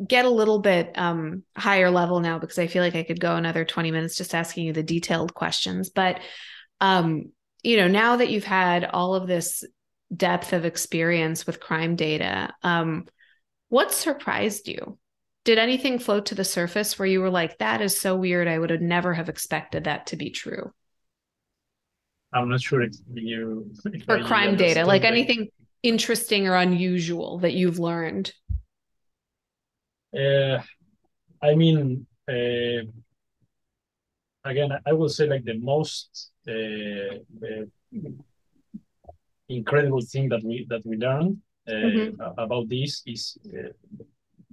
[0.08, 3.36] get a little bit um, higher level now because I feel like I could go
[3.36, 5.90] another 20 minutes just asking you the detailed questions.
[5.90, 6.22] But,
[6.82, 7.32] um,
[7.64, 9.64] you know, now that you've had all of this
[10.16, 13.06] depth of experience with crime data, um,
[13.70, 14.98] what surprised you?
[15.46, 18.48] Did anything float to the surface where you were like, that is so weird.
[18.48, 20.74] I would have never have expected that to be true?
[22.34, 23.72] I'm not sure if you.
[23.86, 25.50] If crime data, like anything
[25.82, 28.32] interesting or unusual that you've learned.
[30.16, 30.60] Uh,
[31.42, 32.86] I mean, uh,
[34.44, 36.32] again, I will say like the most
[39.50, 42.22] incredible thing that we that we learned mm-hmm.
[42.38, 43.38] about this is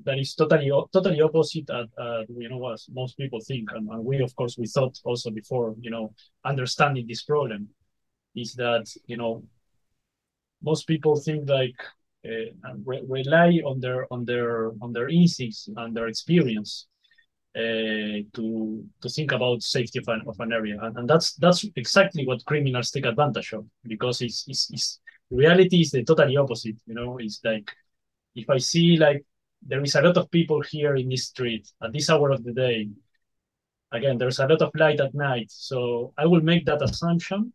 [0.04, 4.04] that is totally totally opposite at uh, you know what most people think and, and,
[4.04, 6.12] we of course we thought also before you know
[6.44, 7.68] understanding this problem
[8.34, 9.42] is that you know
[10.62, 11.78] most people think like
[12.24, 16.95] uh, re rely on their on their on their instincts and their experience uh,
[17.56, 22.26] to to think about safety of an, of an area and, and that's that's exactly
[22.26, 26.94] what criminals take advantage of because it's, it's, it's reality is the totally opposite you
[26.94, 27.70] know it's like
[28.34, 29.24] if i see like
[29.62, 32.52] there is a lot of people here in this street at this hour of the
[32.52, 32.88] day
[33.92, 37.52] again there's a lot of light at night so i will make that assumption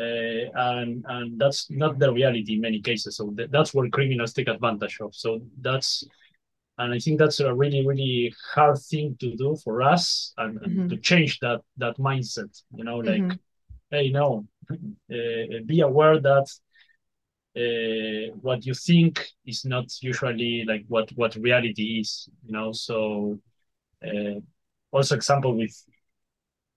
[0.00, 3.16] uh, and and that's not the reality in many cases.
[3.16, 5.14] So th- that's where criminals take advantage of.
[5.14, 6.04] So that's
[6.80, 10.88] and I think that's a really really hard thing to do for us and, mm-hmm.
[10.88, 12.50] to change that that mindset.
[12.74, 13.36] You know, like mm-hmm.
[13.90, 16.46] hey, no, uh, be aware that
[17.56, 22.28] uh, what you think is not usually like what what reality is.
[22.46, 23.38] You know, so
[24.02, 24.40] uh,
[24.90, 25.76] also example with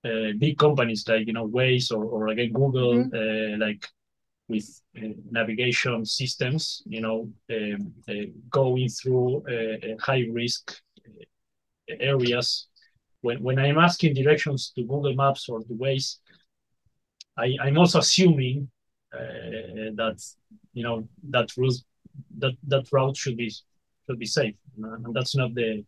[0.04, 3.16] uh, big companies like you know Waze or, or again Google, mm-hmm.
[3.64, 3.88] uh, like
[4.48, 8.14] with uh, navigation systems, you know, um, uh,
[8.50, 10.80] going through uh, high risk
[12.00, 12.68] areas.
[13.22, 16.18] When when I'm asking directions to Google Maps or to Waze,
[17.38, 18.70] I, I'm also assuming
[19.12, 20.20] that
[20.74, 21.82] you know that route
[22.40, 23.50] that that route should be
[24.06, 25.86] should be safe, and that's not the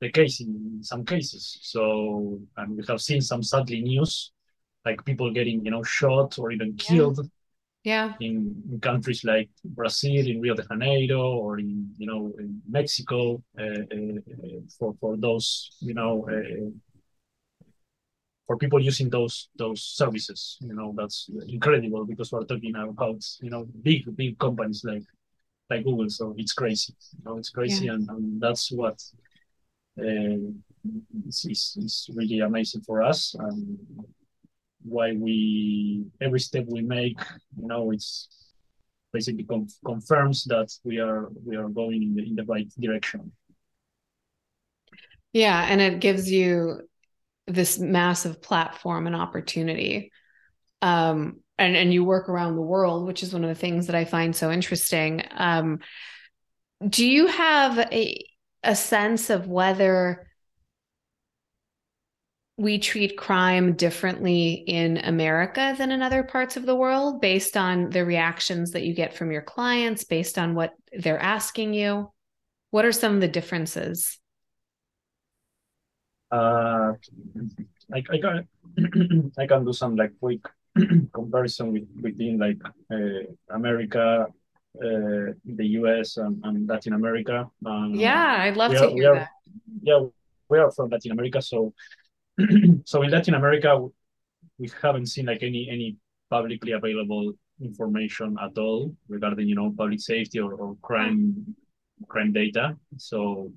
[0.00, 1.58] the case in some cases.
[1.62, 4.32] So, and we have seen some sadly news,
[4.84, 7.28] like people getting, you know, shot or even killed.
[7.84, 8.14] Yeah.
[8.20, 13.42] In, in countries like Brazil, in Rio de Janeiro, or in, you know, in Mexico,
[13.58, 16.70] uh, uh, for for those, you know, uh,
[18.46, 20.58] for people using those those services.
[20.60, 25.04] You know, that's incredible because we're talking about, you know, big big companies like
[25.68, 26.08] like Google.
[26.08, 26.94] So it's crazy.
[27.18, 27.94] You know, it's crazy, yeah.
[27.94, 29.02] and, and that's what
[29.96, 33.78] it's, it's, it's, really amazing for us and
[34.84, 37.18] why we every step we make
[37.56, 38.28] you know it's
[39.12, 43.32] basically conf- confirms that we are we are going in the, in the right direction.
[45.32, 46.80] Yeah and it gives you
[47.46, 50.12] this massive platform and opportunity.
[50.80, 53.96] Um and and you work around the world which is one of the things that
[53.96, 55.22] i find so interesting.
[55.32, 55.80] Um
[56.88, 58.24] do you have a
[58.64, 60.26] a sense of whether
[62.56, 67.90] we treat crime differently in America than in other parts of the world based on
[67.90, 72.10] the reactions that you get from your clients, based on what they're asking you?
[72.70, 74.18] What are some of the differences?
[76.30, 76.92] Uh,
[77.92, 80.40] I, I, can, I can do some like quick
[81.12, 82.58] comparison with, within like
[82.90, 84.26] uh, America
[84.76, 87.46] uh, the US and, and, Latin America.
[87.64, 89.28] Um, yeah, I'd love to are, hear are, that.
[89.82, 90.00] Yeah,
[90.48, 91.74] we are from Latin America, so
[92.84, 93.86] so in Latin America,
[94.58, 95.96] we haven't seen like any any
[96.30, 101.54] publicly available information at all regarding you know public safety or, or crime
[102.08, 102.76] crime data.
[102.96, 103.52] So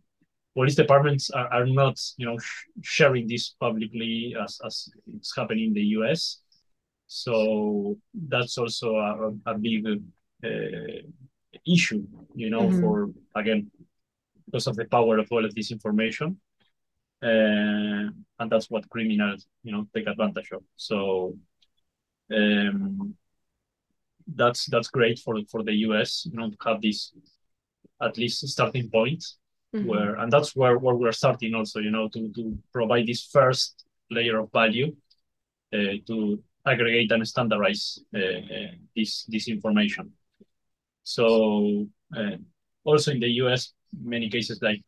[0.55, 5.65] police departments are, are not you know sh- sharing this publicly as as it's happening
[5.65, 6.41] in the US.
[7.07, 9.85] So that's also a, a big
[10.43, 11.05] uh,
[11.65, 12.81] issue, you know, mm-hmm.
[12.81, 13.71] for again
[14.45, 16.37] because of the power of all of this information,
[17.25, 20.61] uh, and that's what criminals, you know, take advantage of.
[20.75, 21.35] So
[22.31, 23.15] um,
[24.27, 27.13] that's that's great for for the US, you know, to have this
[28.01, 29.23] at least starting point
[29.75, 29.87] mm-hmm.
[29.87, 33.85] where, and that's where where we're starting also, you know, to to provide this first
[34.11, 34.95] layer of value
[35.73, 40.11] uh, to aggregate and standardize uh, uh, this this information.
[41.03, 41.87] So
[42.83, 44.83] also in the US, many cases like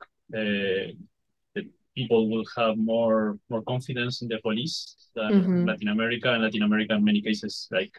[1.97, 4.75] people will have more more confidence in the police
[5.15, 5.65] than mm-hmm.
[5.69, 6.29] Latin America.
[6.31, 7.93] And Latin America, in many cases, like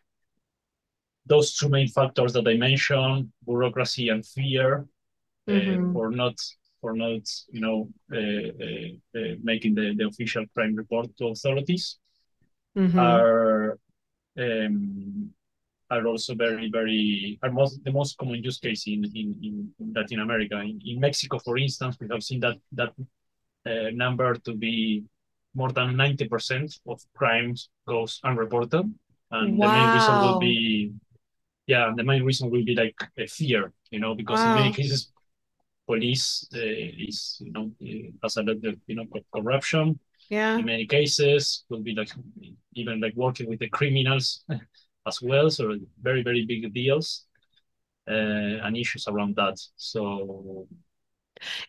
[1.27, 4.87] those two main factors that I mentioned, bureaucracy and fear,
[5.49, 5.91] mm-hmm.
[5.91, 6.37] uh, for not
[6.81, 7.79] for not you know
[8.19, 11.99] uh, uh, uh, making the, the official crime report to authorities,
[12.77, 12.99] mm-hmm.
[12.99, 13.79] are
[14.39, 15.31] um,
[15.91, 19.29] are also very very are most the most common use case in in,
[19.81, 20.57] in Latin America.
[20.61, 22.93] In, in Mexico, for instance, we have seen that that
[23.69, 25.05] uh, number to be
[25.55, 28.87] more than 90% of crimes goes unreported.
[29.31, 29.67] And wow.
[29.67, 30.93] the main reason will be,
[31.67, 34.57] yeah, the main reason will be like a fear, you know, because wow.
[34.57, 35.13] in many cases,
[35.87, 39.99] police uh, is, you know, uh, has a lot of, you know, corruption.
[40.31, 40.59] Yeah.
[40.59, 42.11] In many cases, will be like
[42.75, 44.45] even like working with the criminals
[45.07, 45.51] as well.
[45.51, 47.25] So very, very big deals
[48.09, 49.57] uh, and issues around that.
[49.77, 50.67] So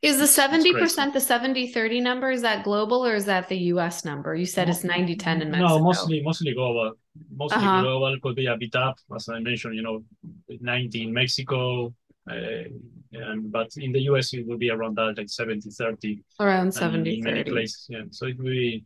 [0.01, 2.31] is the 70% the 70 30 number?
[2.31, 4.35] Is that global or is that the US number?
[4.35, 5.77] You said it's 90 10 in Mexico.
[5.77, 6.93] No, mostly mostly global.
[7.35, 7.81] Mostly uh-huh.
[7.81, 10.03] global could be a bit up, as I mentioned, you know,
[10.47, 11.93] 90 in Mexico.
[12.29, 12.69] Uh,
[13.13, 17.17] and but in the US it will be around that like 70 30 around 70
[17.17, 18.85] in, many places yeah so it will be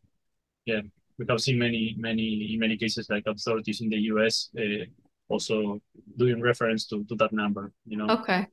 [0.65, 0.81] yeah
[1.17, 4.85] we have seen many many in many cases like authorities in the US uh,
[5.27, 5.81] also
[6.17, 8.47] doing reference to to that number you know okay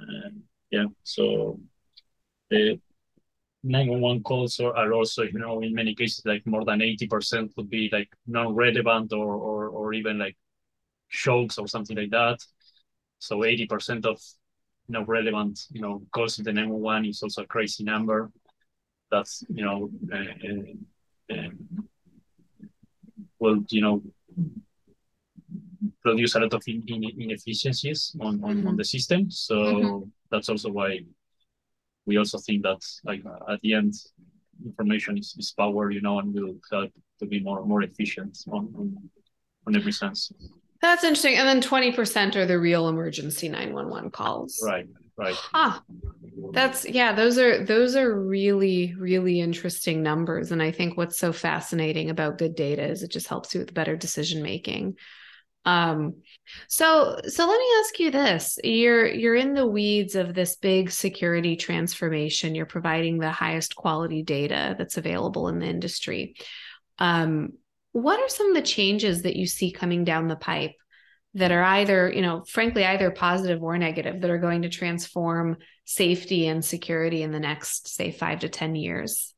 [0.00, 0.30] uh,
[0.70, 1.60] yeah so
[2.52, 2.80] the
[3.64, 7.88] 911 calls are also, you know, in many cases, like more than 80% would be
[7.92, 10.36] like non-relevant or, or, or even like
[11.08, 12.38] shocks or something like that.
[13.18, 14.20] So 80% of
[14.88, 18.30] you know, relevant, you know, calls in the 911 is also a crazy number.
[19.10, 21.50] That's, you know, uh, uh, uh,
[23.38, 24.02] will, you know,
[26.02, 28.68] produce a lot of in, in, inefficiencies on, on, mm-hmm.
[28.68, 29.30] on the system.
[29.30, 30.08] So mm-hmm.
[30.30, 31.00] that's also why
[32.06, 33.94] we also think that like at the end
[34.64, 38.72] information is, is power you know and will help to be more more efficient on
[38.76, 39.10] on,
[39.66, 40.32] on every sense.
[40.80, 41.36] That's interesting.
[41.36, 44.60] And then 20% are the real emergency 911 calls.
[44.62, 44.86] Right
[45.16, 45.36] right.
[45.54, 45.82] Ah
[46.52, 50.52] that's yeah those are those are really really interesting numbers.
[50.52, 53.74] And i think what's so fascinating about good data is it just helps you with
[53.74, 54.96] better decision making
[55.64, 56.16] um,
[56.68, 58.58] so so let me ask you this.
[58.64, 62.54] You're you're in the weeds of this big security transformation.
[62.54, 66.34] You're providing the highest quality data that's available in the industry.
[66.98, 67.52] Um,
[67.92, 70.72] what are some of the changes that you see coming down the pipe
[71.34, 75.56] that are either, you know, frankly, either positive or negative that are going to transform
[75.84, 79.34] safety and security in the next, say, five to 10 years?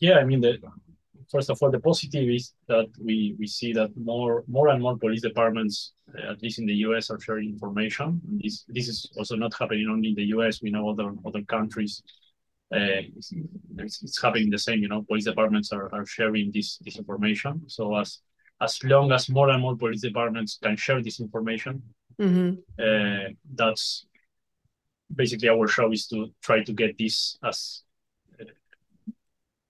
[0.00, 0.58] Yeah, I mean, the,
[1.30, 4.96] first of all, the positive is that we we see that more more and more
[4.96, 8.20] police departments, uh, at least in the U.S., are sharing information.
[8.42, 10.62] This this is also not happening only in the U.S.
[10.62, 12.02] We know other other countries.
[12.70, 13.32] Uh, it's,
[14.02, 14.82] it's, happening the same.
[14.82, 17.62] You know, police departments are, are sharing this this information.
[17.66, 18.20] So as
[18.60, 21.82] as long as more and more police departments can share this information,
[22.20, 22.58] mm-hmm.
[22.78, 24.06] uh, that's
[25.14, 27.82] basically our show is to try to get this as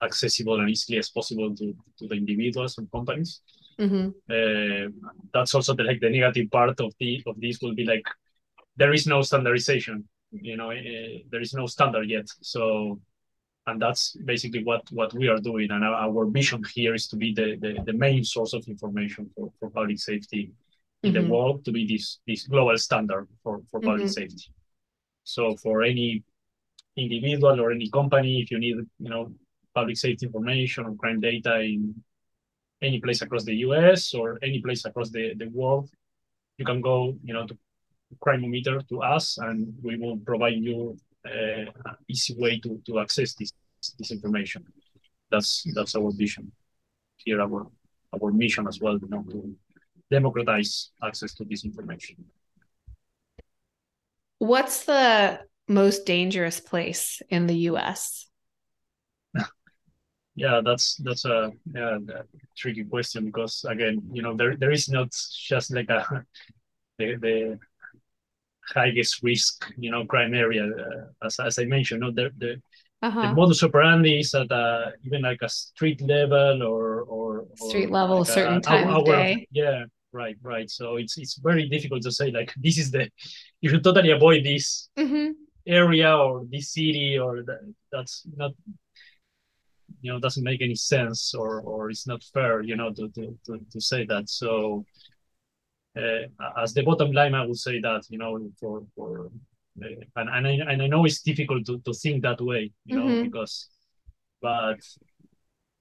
[0.01, 3.41] accessible and easily as possible to, to the individuals and companies.
[3.79, 4.09] Mm-hmm.
[4.29, 8.03] Uh, that's also the, like the negative part of the of this will be like
[8.75, 10.07] there is no standardization.
[10.31, 12.27] You know, uh, there is no standard yet.
[12.41, 12.99] So,
[13.67, 15.71] and that's basically what what we are doing.
[15.71, 19.29] And our, our mission here is to be the, the, the main source of information
[19.35, 20.51] for, for public safety
[21.03, 21.23] in mm-hmm.
[21.23, 24.21] the world to be this this global standard for for public mm-hmm.
[24.21, 24.51] safety.
[25.23, 26.23] So for any
[26.97, 29.31] individual or any company, if you need you know
[29.79, 31.81] public safety information or crime data in
[32.81, 35.89] any place across the US or any place across the, the world,
[36.57, 37.57] you can go, you know, to
[38.23, 43.33] CrimeoMeter to us, and we will provide you uh, an easy way to, to access
[43.35, 43.51] this
[43.97, 44.61] this information.
[45.31, 46.51] That's that's our vision
[47.17, 47.67] here, our
[48.13, 49.55] our mission as well, you know, to
[50.11, 52.15] democratize access to this information.
[54.39, 58.28] What's the most dangerous place in the US?
[60.39, 62.23] Yeah, that's that's a, yeah, a
[62.55, 65.11] tricky question because again, you know, there there is not
[65.49, 66.01] just like a
[66.97, 67.59] the, the
[68.73, 70.63] highest risk, you know, crime area.
[70.63, 72.61] Uh, as as I mentioned, know, the the,
[73.01, 73.21] uh-huh.
[73.21, 78.19] the modus operandi is at a, even like a street level or or, street level,
[78.19, 79.45] like certain a, time of day.
[79.51, 79.83] Yeah,
[80.13, 80.69] right, right.
[80.69, 83.09] So it's it's very difficult to say like this is the
[83.59, 85.31] you should totally avoid this mm-hmm.
[85.67, 87.59] area or this city or that,
[87.91, 88.53] that's not
[90.01, 93.37] you know doesn't make any sense or or it's not fair you know to to
[93.45, 94.85] to, to say that so
[95.97, 99.31] uh, as the bottom line i would say that you know for for
[99.81, 99.87] uh,
[100.17, 103.05] and and I, and I know it's difficult to, to think that way you know
[103.05, 103.23] mm-hmm.
[103.23, 103.69] because
[104.41, 104.79] but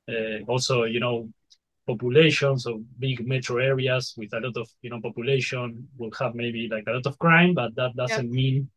[0.08, 1.28] uh, also you know
[1.86, 6.68] populations of big metro areas with a lot of you know population will have maybe
[6.70, 8.34] like a lot of crime but that doesn't yep.
[8.34, 8.70] mean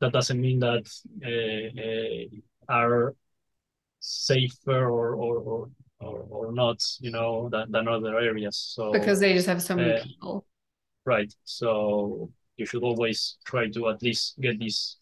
[0.00, 0.86] that doesn't mean that
[1.24, 3.14] uh, uh, our
[4.00, 5.70] safer or or or
[6.00, 8.56] or, or not, you know, than, than other areas.
[8.74, 10.46] So because they just have so many uh, people.
[11.04, 11.32] Right.
[11.44, 14.96] So you should always try to at least get this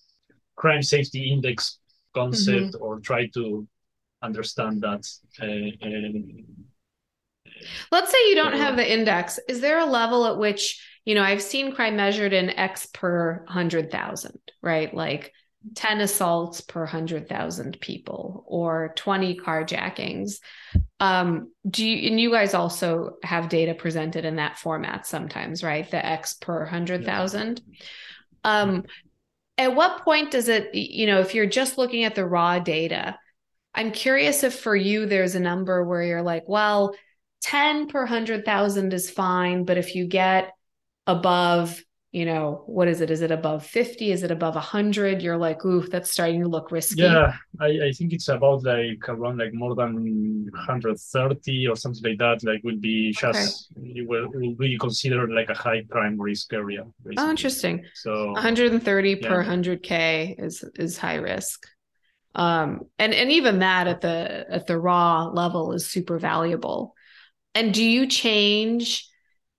[0.57, 1.79] crime safety index
[2.15, 2.83] concept mm-hmm.
[2.83, 3.67] or try to
[4.23, 5.07] understand that.
[5.41, 6.43] Uh, uh,
[7.91, 9.39] Let's say you don't have the index.
[9.49, 13.43] Is there a level at which, you know, I've seen crime measured in X per
[13.47, 14.93] 100,000, right?
[14.93, 15.33] Like
[15.75, 20.41] 10 assaults per 100,000 people or 20 carjackings.
[21.01, 25.91] Um, do you, and you guys also have data presented in that format sometimes, right?
[25.91, 27.61] The X per 100,000.
[28.45, 28.85] Um,
[29.57, 33.19] at what point does it, you know, if you're just looking at the raw data,
[33.75, 36.95] I'm curious if for you there's a number where you're like, well,
[37.43, 40.53] 10 per 100,000 is fine, but if you get
[41.07, 41.83] above
[42.19, 43.13] you know, what is it?
[43.13, 44.11] Is it above 50?
[44.11, 45.23] Is it above 100?
[45.23, 47.03] You're like, ooh, that's starting to look risky.
[47.03, 52.19] Yeah, I, I think it's about like around like more than 130 or something like
[52.19, 52.43] that.
[52.43, 54.01] Like will be just, okay.
[54.01, 56.83] it will, will be considered like a high crime risk area.
[57.05, 57.25] Basically.
[57.25, 57.85] Oh, interesting.
[57.95, 59.29] So 130 yeah.
[59.29, 61.69] per 100K is, is high risk.
[62.35, 66.97] Um, and, and even that at the, at the raw level is super valuable.
[67.55, 69.09] And do you change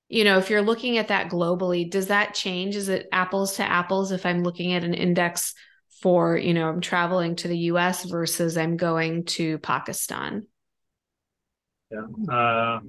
[0.10, 2.76] you know, if you're looking at that globally, does that change?
[2.76, 5.53] Is it apples to apples if I'm looking at an index
[6.01, 10.47] for, you know, I'm traveling to the US versus I'm going to Pakistan?
[11.91, 12.34] Yeah.
[12.34, 12.80] Uh,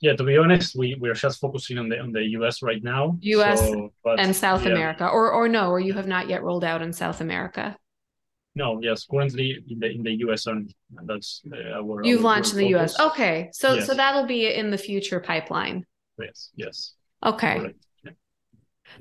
[0.00, 3.18] yeah, to be honest, we, we're just focusing on the on the US right now.
[3.22, 4.72] US so, but, and South yeah.
[4.72, 5.08] America.
[5.08, 7.76] Or or no, or you have not yet rolled out in South America.
[8.54, 10.76] No, yes, currently in the in the US only.
[11.06, 12.96] That's uh, our You've our launched in the focus.
[12.98, 13.10] US.
[13.10, 13.48] Okay.
[13.52, 13.86] So yes.
[13.86, 15.84] so that'll be in the future pipeline.
[16.18, 16.50] Yes.
[16.54, 16.94] Yes.
[17.24, 17.74] Okay.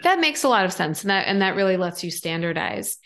[0.04, 2.98] That makes a lot of sense, and that and that really lets you standardize.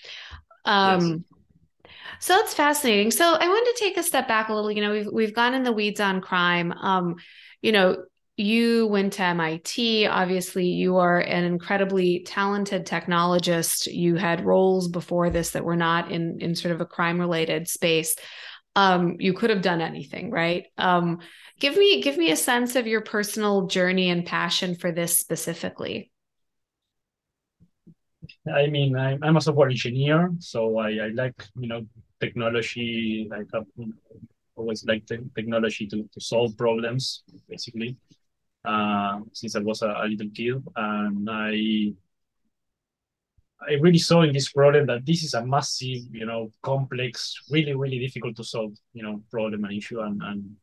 [0.66, 1.94] Um, yes.
[2.20, 3.12] So that's fascinating.
[3.12, 4.72] So I wanted to take a step back a little.
[4.72, 6.72] You know, we've we've gone in the weeds on crime.
[6.72, 7.16] Um,
[7.62, 7.98] you know,
[8.38, 10.08] you went to MIT.
[10.08, 13.92] Obviously, you are an incredibly talented technologist.
[13.92, 17.68] You had roles before this that were not in in sort of a crime related
[17.68, 18.16] space.
[18.76, 20.68] Um, you could have done anything, right?
[20.78, 21.20] Um,
[21.60, 26.12] give me give me a sense of your personal journey and passion for this specifically
[28.54, 31.86] i mean i'm, I'm a software engineer so I, I like you know
[32.20, 33.66] technology i have
[34.56, 37.98] always liked technology to, to solve problems basically
[38.66, 41.94] uh, since i was a, a little kid and i
[43.62, 47.76] I really saw in this problem that this is a massive, you know, complex, really,
[47.76, 50.00] really difficult to solve, you know, problem and issue.
[50.00, 50.56] And, and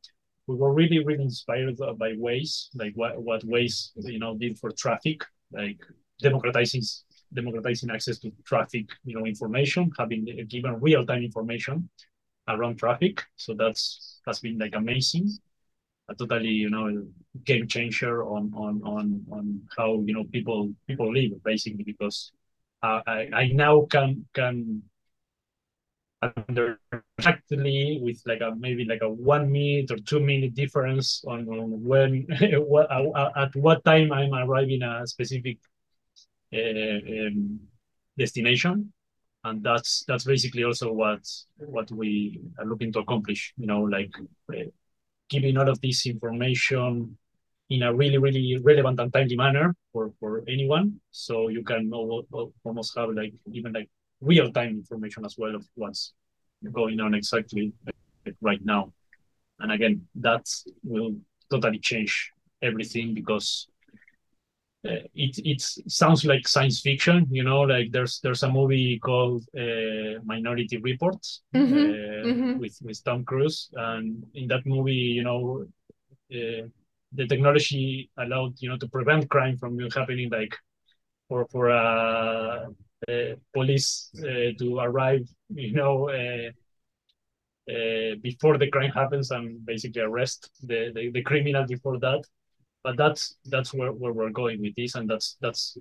[0.47, 4.71] we were really really inspired by Waze like what what Waze you know did for
[4.71, 5.81] traffic like
[6.21, 6.83] democratizing
[7.35, 11.89] democratizing access to traffic you know information having given real-time information
[12.49, 13.25] around traffic.
[13.37, 15.31] So that's has been like amazing.
[16.09, 17.05] A totally you know
[17.45, 22.31] game changer on on on on how you know people people live basically because
[22.83, 24.83] uh, I I now can can
[26.49, 26.79] under
[27.19, 31.83] exactly with like a maybe like a one minute or two minute difference on, on
[31.83, 32.27] when
[32.67, 35.59] what, uh, at what time I'm arriving at a specific
[36.53, 37.61] uh, um,
[38.19, 38.93] destination.
[39.45, 41.21] And that's that's basically also what
[41.57, 44.11] what we are looking to accomplish you know like
[44.53, 44.65] uh,
[45.31, 47.17] giving all of this information
[47.71, 51.01] in a really really relevant and timely manner for for anyone.
[51.11, 53.89] So you can almost have like even like
[54.21, 56.13] real time information as well of what's
[56.73, 57.73] going on exactly
[58.41, 58.93] right now.
[59.59, 60.47] And again, that
[60.83, 61.17] will
[61.51, 63.69] totally change everything because
[64.87, 67.63] uh, it it sounds like science fiction, you know.
[67.63, 71.21] Like there's there's a movie called uh, Minority Report
[71.55, 71.75] mm-hmm.
[71.75, 72.59] Uh, mm-hmm.
[72.59, 75.65] with with Tom Cruise, and in that movie, you know,
[76.33, 76.69] uh,
[77.13, 80.55] the technology allowed you know to prevent crime from happening, like
[81.29, 82.96] for for a, a
[83.55, 86.11] police uh, to arrive, you know.
[88.23, 92.23] before the crime happens and basically arrest the, the, the criminal before that
[92.87, 95.77] but that's that's where, where we're going with this and that's that's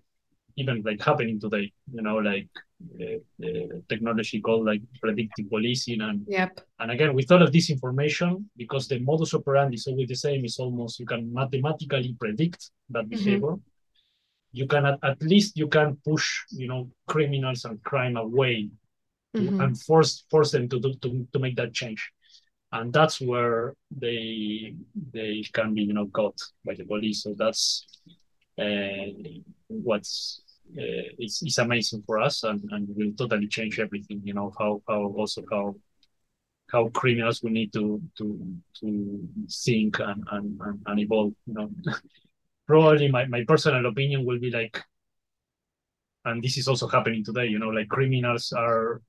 [0.57, 2.49] even like happening today you know like
[2.99, 7.69] uh, uh, technology called like predictive policing and yep and again with all of this
[7.69, 12.71] information because the modus operandi is always the same it's almost you can mathematically predict
[12.89, 13.23] that mm-hmm.
[13.23, 13.55] behavior.
[14.55, 18.69] You can at, at, least you can push you know criminals and crime away
[19.35, 19.59] mm-hmm.
[19.61, 22.11] and force force them to, to to make that change.
[22.71, 24.75] And that's where they
[25.13, 27.23] they can be you know caught by the police.
[27.23, 27.85] So that's
[28.57, 29.11] uh,
[29.67, 30.41] what's
[30.71, 34.81] uh, it's, it's amazing for us and, and will totally change everything you know how
[34.87, 35.75] how also how
[36.71, 38.25] how criminals will need to to
[38.79, 39.29] to
[39.63, 41.69] think and and, and, and evolve you know
[42.68, 44.82] probably my, my personal opinion will be like
[46.26, 49.01] and this is also happening today you know like criminals are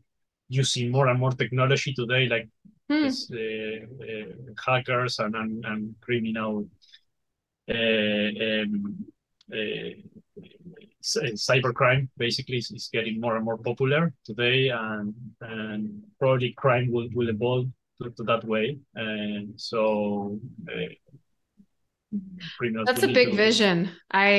[0.49, 2.49] using more and more technology today like
[2.89, 3.07] hmm.
[3.07, 6.67] uh, hackers and, and, and criminal
[7.69, 9.05] uh, um,
[9.53, 9.91] uh,
[11.03, 17.09] cybercrime basically is, is, getting more and more popular today and and probably crime will,
[17.15, 17.67] will evolve
[18.01, 20.39] to, to that way and so
[20.69, 20.89] uh,
[22.85, 24.31] that's a big vision i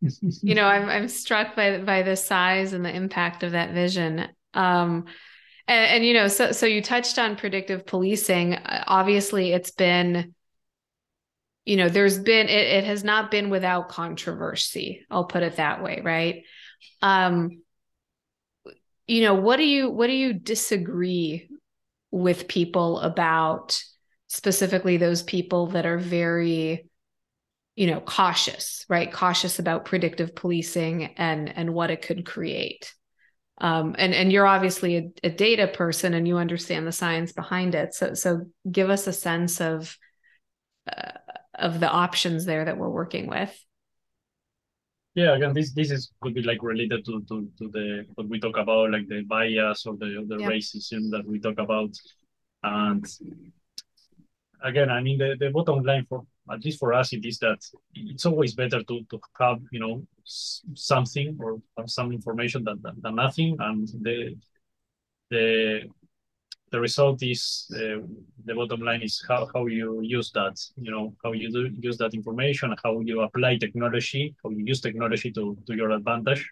[0.00, 0.10] yeah.
[0.42, 4.28] you know I'm, I'm struck by by the size and the impact of that vision
[4.54, 5.06] um
[5.68, 8.56] and, and, you know, so so you touched on predictive policing.
[8.64, 10.34] Obviously, it's been,
[11.64, 15.04] you know, there's been it, it has not been without controversy.
[15.10, 16.44] I'll put it that way, right?
[17.02, 17.62] Um,
[19.08, 21.48] you know, what do you what do you disagree
[22.12, 23.82] with people about?
[24.28, 26.88] Specifically, those people that are very
[27.76, 29.12] you know cautious right?
[29.12, 32.92] Cautious about predictive policing and and what it could create.
[33.58, 37.74] Um, and and you're obviously a, a, data person and you understand the science behind
[37.74, 37.94] it.
[37.94, 39.96] So so give us a sense of
[40.94, 41.12] uh,
[41.54, 43.52] of the options there that we're working with.
[45.14, 48.38] Yeah again this this is could be like related to to, to the what we
[48.38, 51.96] talk about like the bias or the the racism that we talk about.
[52.62, 53.04] And
[54.62, 57.58] again i mean the, the bottom line for at least for us, it is that
[57.94, 63.14] it's always better to, to have, you know, something or some information than, than, than
[63.14, 63.56] nothing.
[63.60, 64.36] And the,
[65.30, 65.82] the,
[66.70, 68.00] the result is uh,
[68.44, 71.96] the bottom line is how, how you use that, you know, how you do use
[71.98, 76.48] that information, how you apply technology, how you use technology to, to your advantage,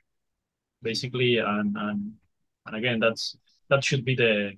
[0.83, 1.39] basically.
[1.39, 2.13] And, and,
[2.67, 3.37] and again, that's,
[3.71, 4.53] that should be the,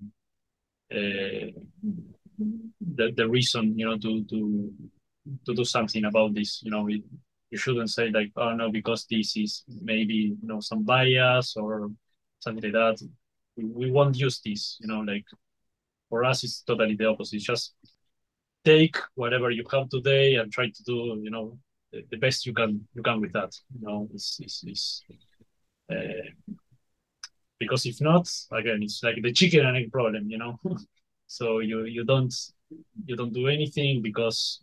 [0.92, 1.50] uh,
[2.94, 4.72] the, the reason, you know, to, to,
[5.46, 6.62] to do something about this.
[6.62, 7.02] You know, it,
[7.50, 11.90] you shouldn't say like, oh no, because this is maybe you know some bias or
[12.40, 13.08] something like that.
[13.56, 14.78] We, we won't use this.
[14.80, 15.24] You know, like
[16.08, 17.40] for us, it's totally the opposite.
[17.40, 17.74] just
[18.64, 21.56] take whatever you have today and try to do you know
[21.92, 23.52] the, the best you can you can with that.
[23.74, 25.04] You know, it's it's, it's
[25.90, 26.30] uh,
[27.58, 30.28] because if not, again, it's like the chicken and egg problem.
[30.28, 30.60] You know,
[31.26, 32.34] so you you don't
[33.04, 34.60] you don't do anything because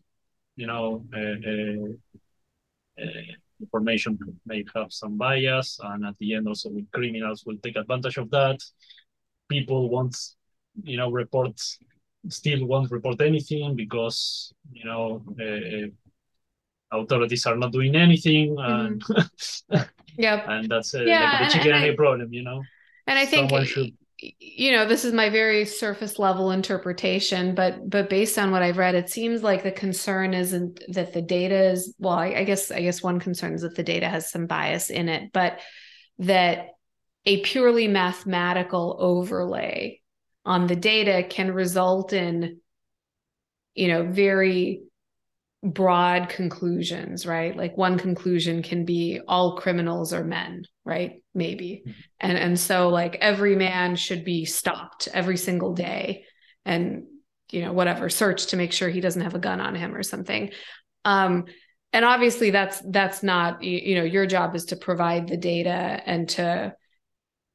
[0.56, 3.22] you know, uh, uh, uh,
[3.60, 8.18] information may have some bias, and at the end also with criminals will take advantage
[8.18, 8.60] of that.
[9.50, 10.16] People want,
[10.84, 11.80] you know, reports
[12.30, 15.88] still won't report anything because you know uh,
[16.98, 19.78] authorities are not doing anything, and mm-hmm.
[20.18, 22.62] yeah, and that's uh, yeah, like the chicken and egg problem, you know.
[23.08, 23.92] And I think someone should
[24.40, 28.78] you know this is my very surface level interpretation but but based on what i've
[28.78, 32.72] read it seems like the concern isn't that the data is well I, I, guess
[32.72, 35.60] i guess one concern is that the data has some bias in it but
[36.20, 36.68] that
[37.26, 40.00] a purely mathematical overlay
[40.46, 42.60] on the data can result in
[43.76, 44.84] you know very
[45.64, 47.56] broad conclusions, right?
[47.56, 51.24] Like one conclusion can be all criminals are men, right?
[51.34, 51.84] Maybe.
[51.86, 52.00] Mm-hmm.
[52.20, 56.26] And and so like every man should be stopped every single day
[56.66, 57.04] and
[57.52, 60.04] you know whatever search to make sure he doesn't have a gun on him or
[60.04, 60.52] something.
[61.06, 61.46] Um
[61.92, 66.28] and obviously that's that's not you know your job is to provide the data and
[66.30, 66.74] to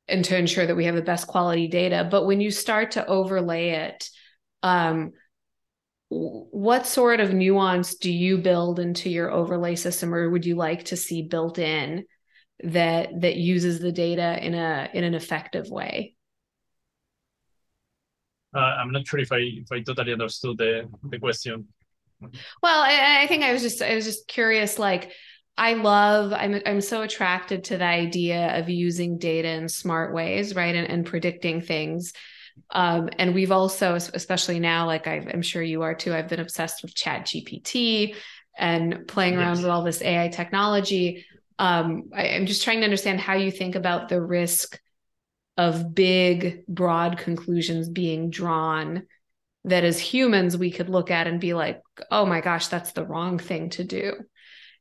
[0.07, 3.07] and to ensure that we have the best quality data, but when you start to
[3.07, 4.09] overlay it
[4.63, 5.13] um
[6.11, 10.85] what sort of nuance do you build into your overlay system or would you like
[10.85, 12.05] to see built in
[12.65, 16.15] that that uses the data in a in an effective way
[18.55, 21.67] uh, i'm not sure if i if i totally understood the the question
[22.63, 25.13] well I, I think i was just i was just curious like
[25.59, 30.55] I love I'm I'm so attracted to the idea of using data in smart ways,
[30.55, 30.75] right?
[30.75, 32.13] And, and predicting things.
[32.71, 36.41] Um, and we've also, especially now, like i am sure you are too, I've been
[36.41, 38.15] obsessed with Chat GPT
[38.57, 39.41] and playing yes.
[39.41, 41.25] around with all this AI technology.
[41.59, 44.79] Um, I, I'm just trying to understand how you think about the risk
[45.57, 49.05] of big, broad conclusions being drawn
[49.65, 53.05] that as humans we could look at and be like, oh my gosh, that's the
[53.05, 54.15] wrong thing to do.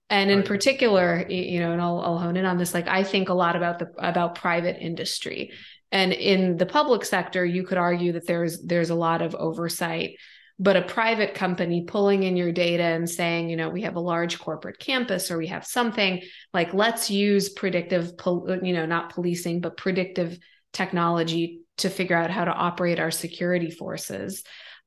[0.10, 0.48] And in right.
[0.48, 2.74] particular, you know, and I'll, I'll hone in on this.
[2.74, 5.52] Like, I think a lot about the about private industry
[5.92, 10.18] and in the public sector, you could argue that there's there's a lot of oversight.
[10.60, 14.00] But a private company pulling in your data and saying, you know, we have a
[14.00, 19.62] large corporate campus or we have something like, let's use predictive, you know, not policing,
[19.62, 20.40] but predictive
[20.74, 24.44] technology to figure out how to operate our security forces.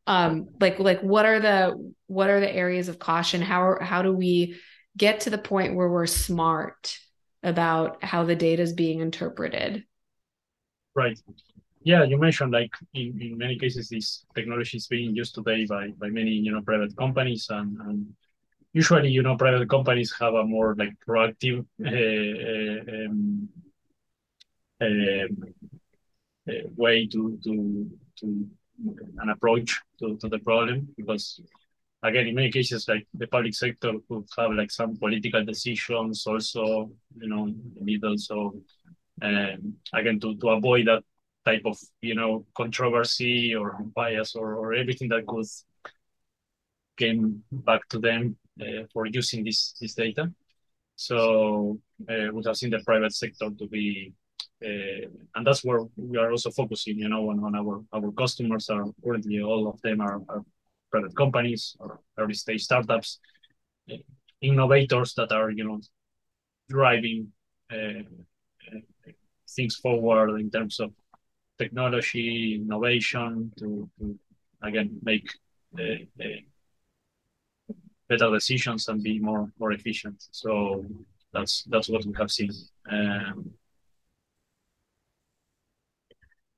[0.08, 3.40] Um, like, like what are the what are the areas of caution?
[3.40, 4.56] How how do we
[4.96, 6.98] get to the point where we're smart
[7.42, 9.84] about how the data is being interpreted?
[10.94, 11.18] Right.
[11.82, 15.88] Yeah, you mentioned like in, in many cases this technology is being used today by
[15.98, 18.06] by many you know private companies and, and
[18.74, 23.48] usually you know private companies have a more like proactive uh, um,
[24.80, 25.26] uh,
[26.76, 28.48] way to to to
[29.18, 31.40] an approach to, to the problem because
[32.02, 36.90] again in many cases like the public sector could have like some political decisions also
[37.20, 38.16] you know in the middle.
[38.18, 38.54] So
[39.22, 41.04] um, again to, to avoid that
[41.44, 45.46] type of you know controversy or bias or, or everything that could
[46.96, 50.30] came back to them uh, for using this this data.
[50.96, 51.78] So
[52.10, 54.12] uh, we have seen the private sector to be,
[54.62, 56.98] uh, and that's where we are also focusing.
[56.98, 60.42] You know, on, on our our customers are currently all of them are, are
[60.90, 63.18] private companies or early stage startups,
[63.90, 63.96] uh,
[64.42, 65.80] innovators that are you know
[66.68, 67.32] driving
[67.72, 68.04] uh,
[69.56, 70.92] things forward in terms of
[71.60, 74.18] technology, innovation to, to
[74.62, 75.28] again make
[75.78, 77.74] uh, uh,
[78.08, 80.18] better decisions and be more more efficient.
[80.30, 80.84] So
[81.32, 82.50] that's that's what we have seen.
[82.90, 83.50] Um,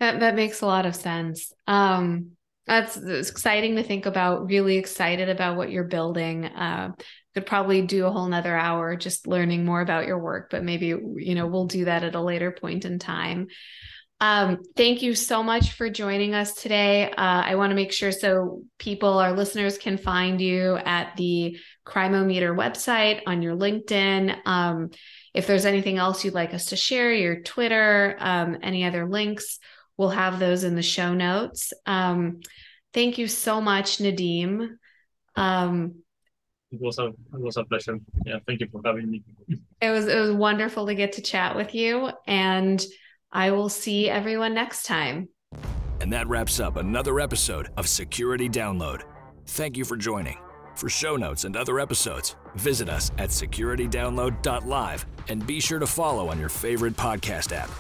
[0.01, 1.53] that that makes a lot of sense.
[1.67, 2.37] Um,
[2.67, 4.47] that's exciting to think about.
[4.47, 6.47] Really excited about what you're building.
[6.47, 6.93] Uh,
[7.35, 10.87] could probably do a whole nother hour just learning more about your work, but maybe,
[10.87, 13.47] you know, we'll do that at a later point in time.
[14.23, 17.11] Um, thank you so much for joining us today.
[17.11, 21.59] Uh, I want to make sure so people, our listeners, can find you at the
[21.85, 24.39] CrimeoMeter website on your LinkedIn.
[24.47, 24.91] Um,
[25.35, 29.59] if there's anything else you'd like us to share, your Twitter, um, any other links,
[29.97, 31.73] we'll have those in the show notes.
[31.85, 32.43] Um,
[32.95, 34.69] thank you so much, Nadim.
[35.35, 35.97] Um,
[36.71, 37.99] it was a it was a pleasure.
[38.25, 39.25] Yeah, thank you for having me.
[39.81, 42.81] It was it was wonderful to get to chat with you, and
[43.33, 45.29] I will see everyone next time.
[46.01, 49.03] And that wraps up another episode of Security Download.
[49.47, 50.39] Thank you for joining.
[50.75, 56.29] For show notes and other episodes, visit us at securitydownload.live and be sure to follow
[56.29, 57.71] on your favorite podcast app.